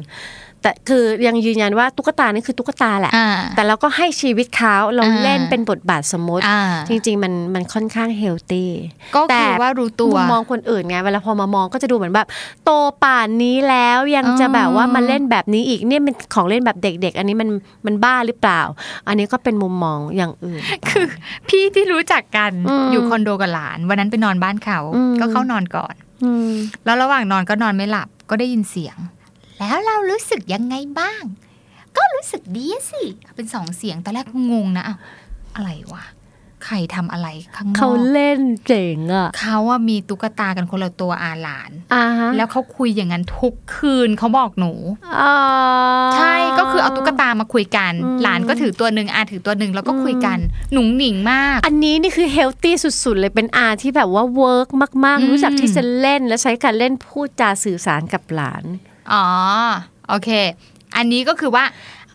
[0.61, 8.69] แต่คือยังยืนยันว่าตุ๊กตานี่คือตุ๊กตาแหละอ่าแต่เราก็ให้ชีวิตเขาเราอ่าเล่นเป็นบทบาทสมมติอ่าจริง ๆ มันมันค่อนข้างเฮลตี้
[9.15, 12.27] ก็แต่คือว่ารู้ตัวมุมมองคนอื่นไงเวลาพอมามองก็จะดูเหมือนแบบ
[12.63, 12.71] โต
[13.03, 17.49] ป่านนี้แล้วยังจะแบบว่ามาเล่นแบบนี้อีกเนี่ยเป็นของเล่นแบบเด็ก ๆ อันนี้มัน
[17.85, 18.61] มันบ้าหรือเปล่า
[19.07, 21.05] อันนี้ก็เป็นมุมมองอย่างอื่น คือ
[21.47, 25.93] พี่ที่รู้จักกันอืมอยู่คอนโดกับหลาน วันนั้นไปนอนบ้านเขาอืมก็เข้านอนก่อน
[26.23, 26.51] อืม
[26.85, 28.97] แล้วระหว่างนอนก็นอนไม่หลับก็ได้ยินเสียง
[29.59, 31.23] แล้วเรารู้สึกยังไงบ้าง
[31.97, 33.03] ก็รู้สึกดีสิ
[33.35, 34.97] เป็นสองเสียงตอนแรกก็งงนะอ้าว
[35.55, 36.05] อะไรวะ
[36.65, 44.73] ใครทำอะไรข้างนอกเขาเล่นเจ๋งอะเขาว่ามีตุ๊กตากันคนละตัวอาหลานอ่าฮะแล้วเขาคุยอย่างนั้นทุกคืนเขาบอกหนู
[45.19, 45.35] อ๋อ
[46.15, 50.37] ใช่ก็คือเอาตุ๊กตามาคุยกันอืมหลานก็ถือตัวหนึ่งอาถือตัวหนึ่งแล้วก็คุยกัน
[50.73, 54.69] มุ้งมิ้งมาก อันนี้นี่คือ healthy สุดๆ เลยเป็นอาที่แบบว่า work
[55.05, 58.65] มากอืมๆรู้จักที่จะเล่นและใช้การเล่นพูดจาสื่อสารกับหลาน
[59.13, 59.25] อ๋อ
[60.09, 60.29] โอเค
[60.95, 61.65] อันนี้ก็คือว่า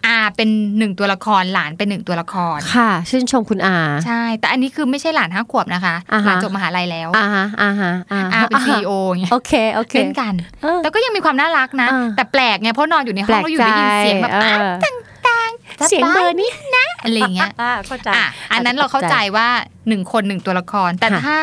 [0.07, 3.77] อาเป็นหนึ่งตัวละครหลานเป็นหนึ่งตัวละคร ค่ะ ชื่นชมคุณอา
[4.07, 14.87] ใช่ แต่อันนี้คือไม่ใช่หลานห้าขวบนะคะอ่าฮะหลานจบมหาลัยแล้วอ่าฮะอ่าฮะอ่าอาเป็นซีโอเงี้ยโอเคโอเคเล่นกันเออแต่ก็ยังมีความน่ารักนะอ่าแต่แปลกไงเพราะนอนอยู่ในห้แปลองกแล้วอยู่ใจได้ยินเสียงแบบเออะอ
[15.27, 19.49] ต่างๆเสียงเบอร์นี้นะอะไรอย่างเงี้ยอ่าเข้าใจอะอันนั้นเราเข้าใจว่า
[19.89, 21.39] หนึ่งคนหนึ่งตัวละคร แต่ค่ะถ้า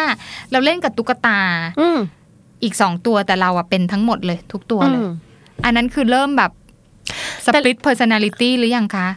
[0.52, 1.40] เราเล่นกับตุ๊กตา
[1.80, 2.00] อืม
[2.64, 5.02] อีกสองตัวแต่เราอะเป็นทั้งหมดเลย ทุกตัวเลย
[5.62, 6.52] อืมอันนั้นคือเริ่มแบบ
[7.44, 9.08] สแต่ปริต personality หรือยังคะ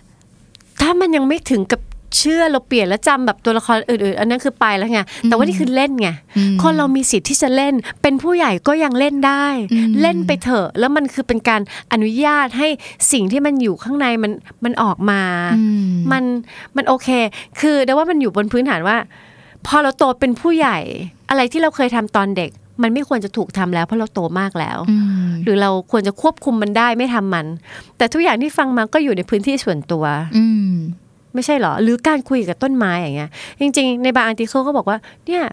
[0.81, 1.81] ถ้ามันยังไม่ถึงกับ
[2.19, 11.61] เชื่อเราเปลี่ยนแล้วจำแบบตัวละครอื่นๆ อันนั้นคือไปแล้วไงแต่ว่านี่คือเล่นไงอืมคนเรามีสิทธิ์ที่จะเล่น เป็นผู้ใหญ่ก็ยังเล่นได้อืมเล่นไปเถอะ แล้วมันคือเป็นการ
[11.93, 12.69] อนุญาตให้
[13.13, 14.33] สิ่งที่มันอยู่ข้างในมัน
[14.65, 15.21] มันออกมา
[15.59, 15.63] อื
[16.13, 16.25] มัน
[16.77, 17.09] มันโอเค
[17.61, 18.97] คือแต่ว่ามันอยู่บนพื้นฐานว่า
[19.67, 20.79] พอเราโตเป็นผู้ใหญ่
[21.29, 22.51] อะไรที่เราเคยทำตอนเด็ก
[22.83, 27.47] มันไม่ควรจะถูกทำแล้วเพราะเราโตมากแล้วอืมหรือเราควรจะควบคุมมันได้ไม่ทำมัน
[27.99, 30.05] แต่ทุกอย่างที่ฟังมาก็อยู่ในพื้นที่ส่วนตัว
[30.37, 30.73] อืม
[31.35, 35.45] ไม่ใช่เหรอ หรือการคุยกับต้นไม้อย่างเงี้ย จริง ๆ ในบาง article เขาบอกว่า เนี่ย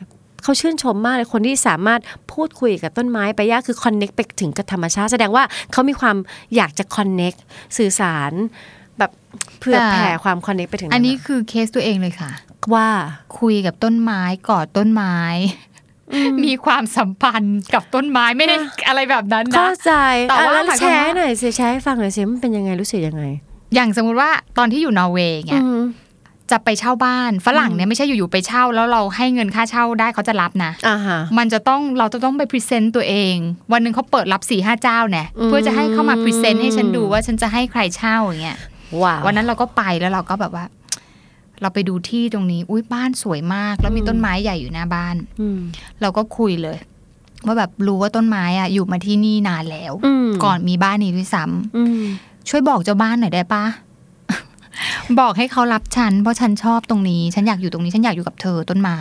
[0.43, 2.01] เขาชื่นชมมากเลยคนที่สามารถ
[2.33, 6.15] พูดคุยกับต้นไม้ใบหญ้าคือ connect ไปถึงกับธรรมชาติ แสดงว่าเขามีความ
[6.55, 7.33] อยากจะ connect
[7.77, 8.31] สื่อสาร
[8.99, 9.11] แบบ
[9.59, 12.31] เพื่อแต่แผ่ความ connect ไปถึง อันนี้คือเคสตัวเองเลยค่ะ
[12.73, 12.87] ว่า
[13.39, 15.17] คุยกับต้นไม้กอดต้นไม้
[16.45, 18.55] มีความสัมพันธ์กับต้นไม้ไม่ได้
[18.87, 19.91] อะไรแบบนั้นนะเข้าใจ
[20.29, 23.23] แต่ว่าอะแล้วหมายความว่าแชร์หน่อยสิแชร์ให้ฟังหน่อยสิมันเป็นยังไงรู้สึกยังไง
[23.75, 25.83] อย่างสมมุติว่าตอนที่อยู่นอร์เวย์เงี้ยอืม
[26.51, 33.35] จะไปเช่าบ้านฝรั่งเนี่ยไม่ใช่อยู่ๆไปเช่า แล้วเราให้เงินค่าเช่าได้เขาจะรับนะอ่าฮะมันจะต้องเราจะต้องไป present ตัวเอง
[33.71, 38.57] วันหนึ่งเขาเปิดรับสี่ห้าเจ้าเนี่ยอืมเพื่อจะให้เข้ามา present ให้ฉันดูว่าฉันจะให้ใครเช่าอย่างเงี้ย
[39.03, 40.65] ว้าววันนั้นเราก็ไปแล้วเราก็แบบว่า
[41.61, 45.59] เราไปดูที่ตรงนี้ อุ้ยบ้านสวยมาก แล้วมีต้นไม้ใหญ่อยู่หน้าบ้านอืม
[46.01, 46.77] เราก็คุยเลย
[47.45, 52.03] ว่าแบบรู้ว่าต้นไม้อะ อยู่มาที่นี่นานแล้วอืมก่อนมีบ้านนี้ด้วยซ้ำอืม
[52.49, 53.65] ช่วยบอกเจ้าบ้านหน่อยได้ปะ
[55.19, 58.99] บอกให้เขารับฉัน เพราะฉันชอบตรงนี้ ฉันอยากอยู่ตรงนี้ ฉันอยากอยู่กับเธอต้นไม้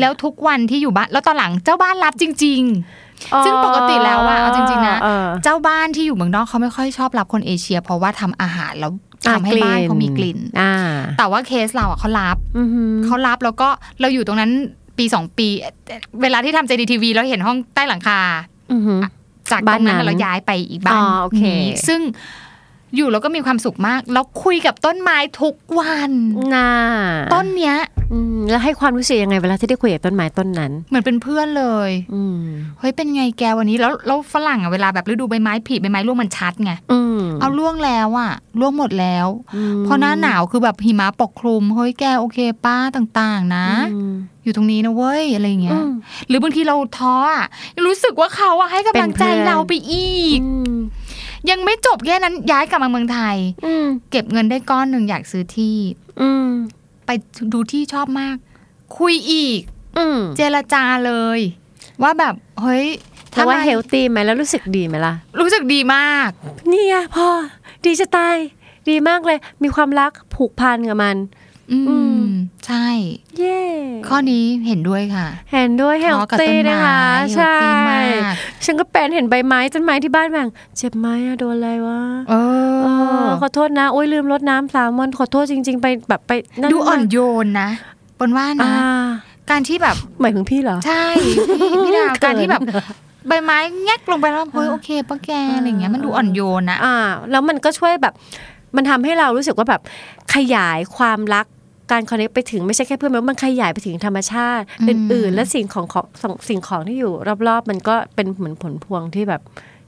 [0.00, 2.62] แล้วทุกวันที่อยู่บ้าน แล้วตอนหลังเจ้าบ้านรับจริง
[3.00, 10.74] ๆ ซึ่งปกติแล้วอะเอาจริง ๆ นะเออเจ้าบ้านที่อยู่เมืองนอกเขาไม่ค่อยชอบรับคนเอเชีย เพราะว่าทำอาหารแล้วอะ ทำให้บ้านเขามีกลิ่นอ่า
[11.18, 13.68] แต่ว่าเคสเราอะเขารับอือหือเขารับแล้วก็
[14.00, 14.52] เราอยู่ตรงนั้น
[14.98, 15.48] ปีสองปี
[16.22, 18.20] เวลาที่ทำ JDTV แล้วเห็นห้องใต้หลังคา
[18.72, 19.00] อือหือ
[19.50, 22.00] จากตบ้านรงนั้นนั้นเราย้ายไปอีกบ้านอ๋อโอเคนี้ซึ่ง
[22.96, 26.12] อยู่แล้วก็มีความสุขมาก แล้วคุยกับต้นไม้ทุกวัน
[26.54, 26.70] น่า
[27.34, 27.89] ต้นเนี้ยอืม
[28.50, 32.42] แล้วให้ความรู้สึกยังไงเวลาที่ได้คุยกับต้นไม้ต้นนั้น เหมือนเป็นเพื่อนเลย อืม
[32.78, 39.26] เฮ้ยเป็นไงแกวันนี้แล้วแล้วฝรั่งอะเวลาแบบฤดูใบไม้ผลิใบไม้ร่วงมันชัดไงอืมเอาร่วงแล้วอะร่วงหมดแล้ว
[39.80, 45.90] มพอหน้าหนาวคือแบบหิมะปกคลุมเฮ้ยแกโอเคป้าต่างๆ นะอืมอยู่ตรงนี้นะเว้ยอะไรอย่างเงี้อืยม
[46.28, 47.46] หรือบางทีเราท้ออะ
[47.86, 50.74] รู้สึกว่าเขาอะให้กำลังใจเป็นเพื่อนเราไปอีกอืม
[51.50, 55.76] ยังไม่จบแค่นั้นย้ายกลับมาเมืองไทยอืมเก็บเงินได้ก้อนหนึ่งอยากซื้อที่
[56.20, 56.48] อืม
[57.10, 57.20] ไป
[57.54, 58.36] ดูที่ชอบมาก
[58.98, 59.60] คุยอีก
[59.98, 61.40] อืมเจรจาเลย
[62.02, 62.86] ว่าแบบ เฮ้ย
[63.30, 66.30] แต่ว่าทำไมเฮลตี้ไหมแล้วรู้สึกดีไหมล่ะ รู้สึกดีมาก
[66.72, 67.28] นี่ไงพ่อ
[67.84, 68.36] ดีจะตาย
[68.90, 71.16] ดีมากเลย มีความรักผูกพันกับมัน
[71.72, 72.24] อือืมม
[72.66, 72.86] ใช่
[73.38, 73.60] เย่
[74.08, 82.34] ข้อนี้เห็นด้วยค่ะ เห็นด้วยเฮลพอกับตี้ต้นไม้นะคะเฮลใช่ตี้มากฉันก็เป็นเห็นใบไม้ต้นไม้ที่บ้านแบ่งเจ็บไหมอะโดนอะไรวะเอ
[82.82, 82.86] เอ
[83.24, 87.68] ออขอโทษนะ โอ้ยลืมรดน้ำสามวันขอโทษจริง ๆ ไปแบบไปนั่นดูอ่อนโยนนะ
[88.18, 88.72] ปนว่าอ่านะ
[89.50, 92.62] การที่แบบหมายถึงพี่เหรอ ใช่ พี่พี่ดาวเขินการที่แบบ
[93.28, 96.96] ใบไม้แงกลงไปแล้วเฮ้ยโอเคป้าแกอะไรอย่างเงี้ยมันดูอ่อนโยนนะอ่า
[97.30, 98.14] แล้วมันก็ช่วยแบบ
[98.76, 99.80] มันทำให้เรารู้สึกว่าแบบ
[100.34, 101.46] ขยายความรัก
[101.90, 107.12] การคอนเนคไปถึงไม่ใช่แค่เพื่อนมันขยายไปถึงธรรมชาติอืมอื่นๆ และสิ่งของของของสิ่งของที่อยู่
[107.48, 109.42] รอบๆ มันก็เป็นเหมือนผลพวงที่แบบ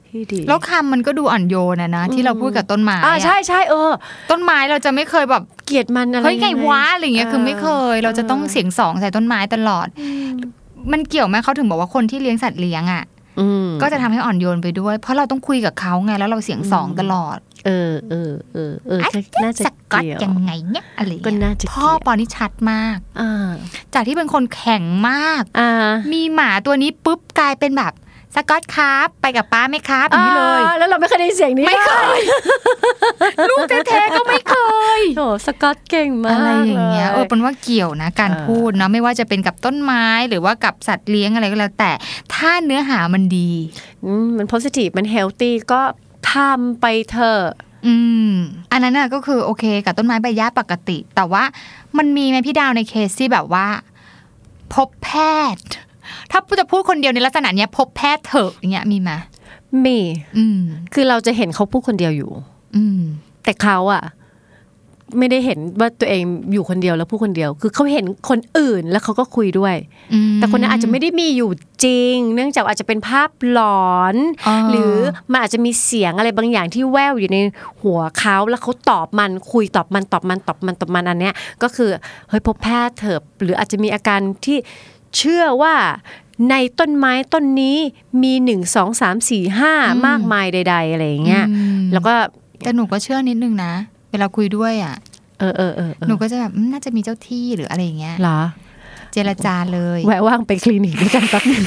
[0.09, 3.91] ที่ดีแล้วคำมันก็ดูอ่อนโยนนะนะที่เราพูดกับต้นไม้อ่าอะใช่ใช่เออ
[4.31, 9.87] ต้นไม้เราจะไม่เคยแบบเกลียดมันอะไรเฮ้ยไงยังวะอะไรเงี้ยคือไม่เคย เราจะต้องเสียงสองใส่ต้นไม้ตลอด
[10.91, 13.03] มันเกี่ยวไหมเขาถึงบอกว่าคนที่เลี้ยงสัตว์เลี้ยงอะ
[13.39, 18.99] อืมก็จะทำให้อ่อนโยนไปด้วย เพราะเราต้องคุยกับเขาไงแล้วเราเสียงสองตลอด เออเออเออเออ
[19.43, 23.49] น่าจะสกอตเกี่ยวยังไงเนี่ยอะไรก็เงี้ยน่าจะพ่อเกี่ยวปอนี่ชัดมากอ่า
[23.93, 27.93] จากที่เป็นคนแข็งมากอ่ามีหมาตัวนี้ปุ๊บกลายเป็นแบบ
[28.37, 32.19] สกอตครับ ไปกับป้าไหมครับอย่างนี้เลยอ่าแล้วเราไม่เคยได้ยินเสียงนี้ไม่เคย
[33.49, 34.55] ลูกแท้ๆก็ไม่เค
[34.99, 41.91] ยโอ้สกอตเก่งมากอะไรอย่างเงี้ยลเออเป็นว่าเกี่ยวนะ การเออพูดเนาะไม่ว่าจะเป็นกับต้นไม้หรือว่ากับสัตว์เลี้ยงอะไรก็แล้วแต่
[42.33, 43.51] ถ้าเนื้อหามันดี
[44.05, 45.81] อืมมัน positive มัน healthy ก็
[46.31, 47.43] ทำไปเถอะ
[47.87, 47.95] อื
[48.31, 48.33] ม
[48.71, 51.43] อันนั้นน่ะก็คือโอเคกับต้นไม้ใบหญ้าปกติ แต่ว่า
[51.97, 53.67] มันมีไหมพี่ดาวในเคสที่แบบว่า
[54.73, 55.09] พบแพ
[55.55, 55.67] ทย์
[56.31, 59.11] ถ้าจะพูดคนเดียวในลักษณะเนี้ย พบแพทย์เถอะอย่างเงี้ยมีไหม
[59.85, 59.99] มี
[60.37, 60.59] อืม
[60.93, 62.31] คือเราจะเห็นเขาพูดคนเดียวอยู่
[62.75, 62.99] อืม
[63.43, 64.03] แต่เขาอะ
[65.19, 66.21] ไม่ได้เห็นว่าตัวเอง
[66.53, 69.75] อยู่คนเดียวแล้วพูดคนเดียว คือเขาเห็นคนอื่นแล้วเขาก็คุยด้วย
[70.13, 71.51] อืมแต่คนนั้นอาจจะไม่ได้มีอยู่
[71.85, 74.15] จริง เนื่องจากอาจจะเป็นภาพหลอน
[74.47, 74.95] อ่าหรือ
[75.31, 77.37] มันอาจจะมีเสียงอะไรบางอย่างที่แววอยู่ใน
[77.81, 81.89] หัวเขาแล้วเขาตอบมันคุยตอบมันตอบมันตอบมันตอบมันอันเนี้ยก็คือ
[82.29, 84.57] เฮ้ยพบแพทย์เถอะหรืออาจจะมีอาการที่
[85.17, 85.75] เชื่อว่า
[86.49, 87.77] ในต้นไม้ต้นนี้
[88.23, 89.73] มีหนึ่งสองสามสี่ห้า
[90.07, 92.13] มากมายใด ๆ อะไรอย่างเงี้ยอืมแล้วก็
[92.63, 93.73] แต่หนูก็เชื่อนิดนึงนะ
[94.13, 94.95] เวลาคุยด้วยอะ
[95.39, 98.39] เออเออเออเออหนูก็จะแบบอืมน่าจะมีเจ้าที่หรืออะไรอย่างเงี้ยเหรอ
[99.13, 101.63] เจรจาเลยแวะว่างไปคลินิกด้วยกันแป๊บนึง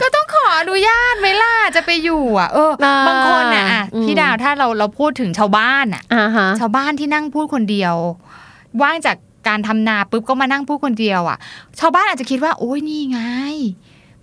[0.00, 7.94] ก็ต้องขออนุญาตไหมล่ะจะไปอยู่อะ เอออ่าบางคนน่ะอะอืมพี่ดาวถ้าเราเราพูดถึงชาวบ้านอะอ่าฮะชาวบ้านที่นั่งพูดคนเดียว
[8.82, 9.16] ว่างจาก
[9.48, 11.38] การทำนาปุ๊บก็มานั่งพูดคนเดียวอะ
[11.80, 13.20] ชาวบ้านอาจจะคิดว่า โอ้ยนี่ไง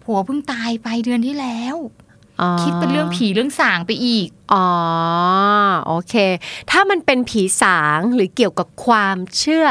[0.03, 2.06] ผัวเพิ่งตายไปเดือนที่แล้วอ๋อ
[2.61, 4.67] คิดเป็นเรื่องผีเรื่องสางไปอีก อ๋อ
[5.87, 6.13] โอเค
[6.71, 9.67] ถ้ามันเป็นผีสางหรือเกี่ยวกับความเชื่อ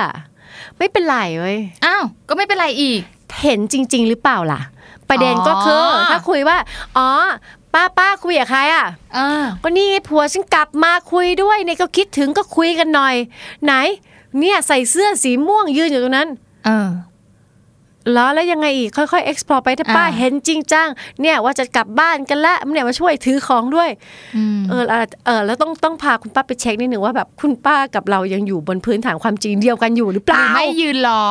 [0.78, 3.00] ไม่เป็นไรเว้ย อ้าว ก็ไม่เป็นไรอีก
[3.42, 4.60] เห็นจริง ๆ หรือเปล่าล่ะ
[5.08, 6.58] ประเด็นก็คือออถ้าคุยว่า
[6.96, 7.08] อ๋อ
[7.74, 13.14] ป้าป้าคุยกับใครอะเออก็นี่ไงผัวฉันกลับมาคุยด้วยเนี่ยก็คิดถึงก็คุยกันหน่อย
[13.64, 13.72] ไหน
[14.38, 16.28] เนี่ยใส่เสื้อสีม่วงยืนอยู่ตรงนั้น
[16.66, 16.88] เออ
[18.12, 20.88] แล้วแล้วยังไงอีกค่อยๆ explore ไปถ้าป้าอ่าเห็นจริงจัง
[21.20, 23.90] เนี่ยว่าจะกลับบ้านกันละเนี่ยมาช่วยถือของด้วย
[24.36, 31.24] อืมเออเออเออแล้วต้องต้องพาคุณป้าไปเช็คนิดหนึ่งว่าแบบคุณป้ากับเรายังอยู่บนพื้นฐานความจริงเดียวกันอยู่หรือเปหรืล่าอไม่ยืนรอ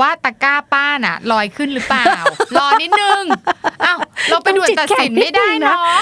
[0.00, 2.04] ว่าตะกร้าป้าน่ะลอยขึ้นหรือเปล่า
[2.56, 3.24] รอนิดนึง
[3.84, 3.98] อ้าว
[4.30, 5.98] เราไปด่วนตัดสินไม่ได้เนาะ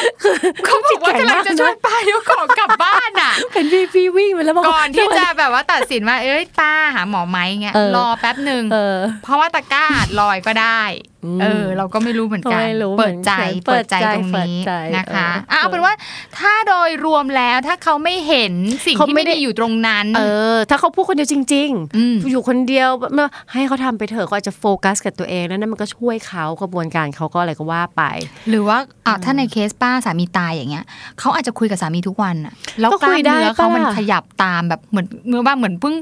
[0.64, 9.84] เขาบอกว่ากำลังจะชวนป้ายกของกลับบ้านอะ เป็นพี่พี่วิ่งไปแล้วบอกก่อนที่จะแบบว่าตัดสินว่าเอ้ยป้าหาหมอไหมเงี้ยเออรอแป๊บหนึ่งเออเพราะว่าตะกร้า
[10.20, 10.82] ลอยก็ได้
[11.24, 15.94] อืมเออ เราก็ไม่รู้เหมือนกันไม่รู้เปิดใจเหมือนกัน เปิดใจเปิดใจตรงนี้เปิดใจนะคะเอออะเอาเป็นว่า
[16.38, 18.52] ถ้าโดยรวมแล้วถ้าเขาไม่เห็น
[18.86, 20.22] สิ่งเขาที่ไม่ไม่ได้ได้อยู่ตรงนั้น เอ
[20.54, 28.02] อ ถ้าเขาพูดคนเดียวจริงอืมอยู่คนเดียวมาให้เขาทำไปเถอะเขาอาจจะโฟกัสกับตัวเองแล้วนั่นมันก็ช่วยเขากระบวนการเขาก็อะไรก็ว่าไป
[28.48, 30.84] หรือว่าอะถ้าในเคสป้าสามีตายอย่างเงี้ย
[31.18, 35.94] เขาอาจจะคุยกับสามีทุกวันอะแล้วก็กคุล้ามยได้เนื้อเขาปะมันขยับตามแบบเหมือนเมื่อว่าเหมือนเพิ่ง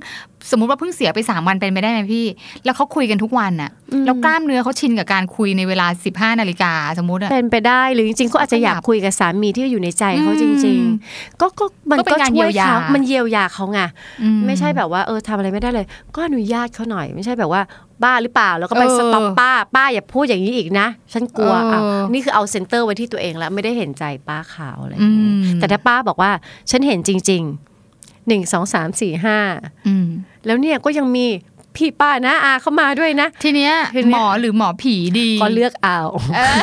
[0.51, 2.27] สมมติว่าเพิ่งเสียไปสามวันเป็นไปได้ไหมพี่
[2.65, 3.71] แล้วเขาคุยกันทุกวันอะ
[4.07, 5.87] แล้วกล้ามเนื้อเขาชินกับการคุยในเวลา
[6.35, 13.81] 15นาฬิกาสมมติอะเป็นไปได้หรือจริงๆเขาอาจจะอยากคุยกับสามีที่อยู่ในใจเขาจริงอืมๆก็ก็มันก็เป็ก็นการช่วยเยียวยาเขามันเยียวยาเขาไง
[14.23, 17.63] อืไม่ใช่แบบว่าเออทำอะไรไม่ได้เลย ก็อนุญาตเขาหน่อย ไม่ใช่แบบว่า
[18.03, 26.31] บ้าหรือเปล่าแล้วก็ไปเออสต็อปป้า ป้าอย่าพูดอย่างนี้อีกนะ ฉันกลัวเอออะนี่คือเอา center ไว้ที่ตัวเองแล้วไม่ได้เห็นใจป้าขาวอะไรอย่างเงี้ยอืมแต่ถ้าป้าบอกว่า
[26.71, 27.70] ฉันเห็นจริง ๆ
[28.29, 29.39] หนึ่งสองสามสี่ห้า
[29.89, 30.09] อืม
[30.47, 31.27] แล้วเนี่ยก็ยังมี
[31.77, 36.01] พี่ป้านะอาเข้ามาด้วยนะ ทีเนี้ยทีเนี้ยหมอหรือหมอผีดีก็เลือกเอา
[36.37, 36.57] เออ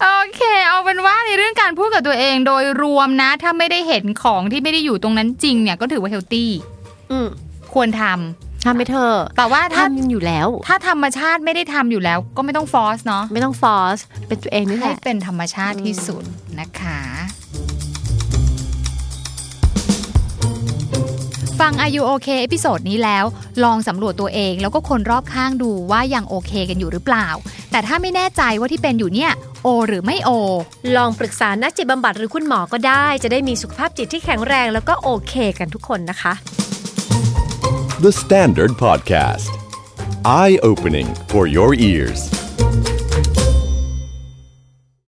[0.00, 6.50] โอเค เอาเป็นว่าในเรื่องการพูดกับตัวเองโดยรวมนะ ถ้าไม่ได้เห็นของที่ไม่ได้อยู่ตรงนั้นจริงเนี่ยก็ถือว่า healthy
[7.10, 7.28] อืม
[7.74, 13.98] ควรทำทำไปเถอะแต่ว่าถ้าทำอยู่แล้ว ถ้าธรรมชาติไม่ได้ทำอยู่แล้ว ก็ไม่ต้อง force เนาะไม่ต้อง force
[14.28, 16.22] เป็นตัวเองนี่แหให้เป็นธรรมชาติที่สุด
[16.60, 17.00] นะคะ
[21.60, 23.24] ฟัง Are You OK episode นี้แล้ว
[23.64, 27.26] ลองสำรวจตัวเองแล้วก็คนรอบข้างดูว่ายังโอเคกันอยู่หรือเปล่า
[27.70, 29.30] แต่ถ้าไม่แน่ใจว่าที่เป็นอยู่เนี่ย
[29.62, 30.30] โอ หรือไม่โอ
[30.96, 36.32] ลองปรึกษานักจิตบำบัดหรือคุณหมอก็ได้ จะได้มีสุขภาพจิตที่แข็งแรงแล้วก็โอเคกันทุกคนนะคะ
[38.04, 39.50] The Standard Podcast.
[40.24, 42.20] Eye opening for your ears.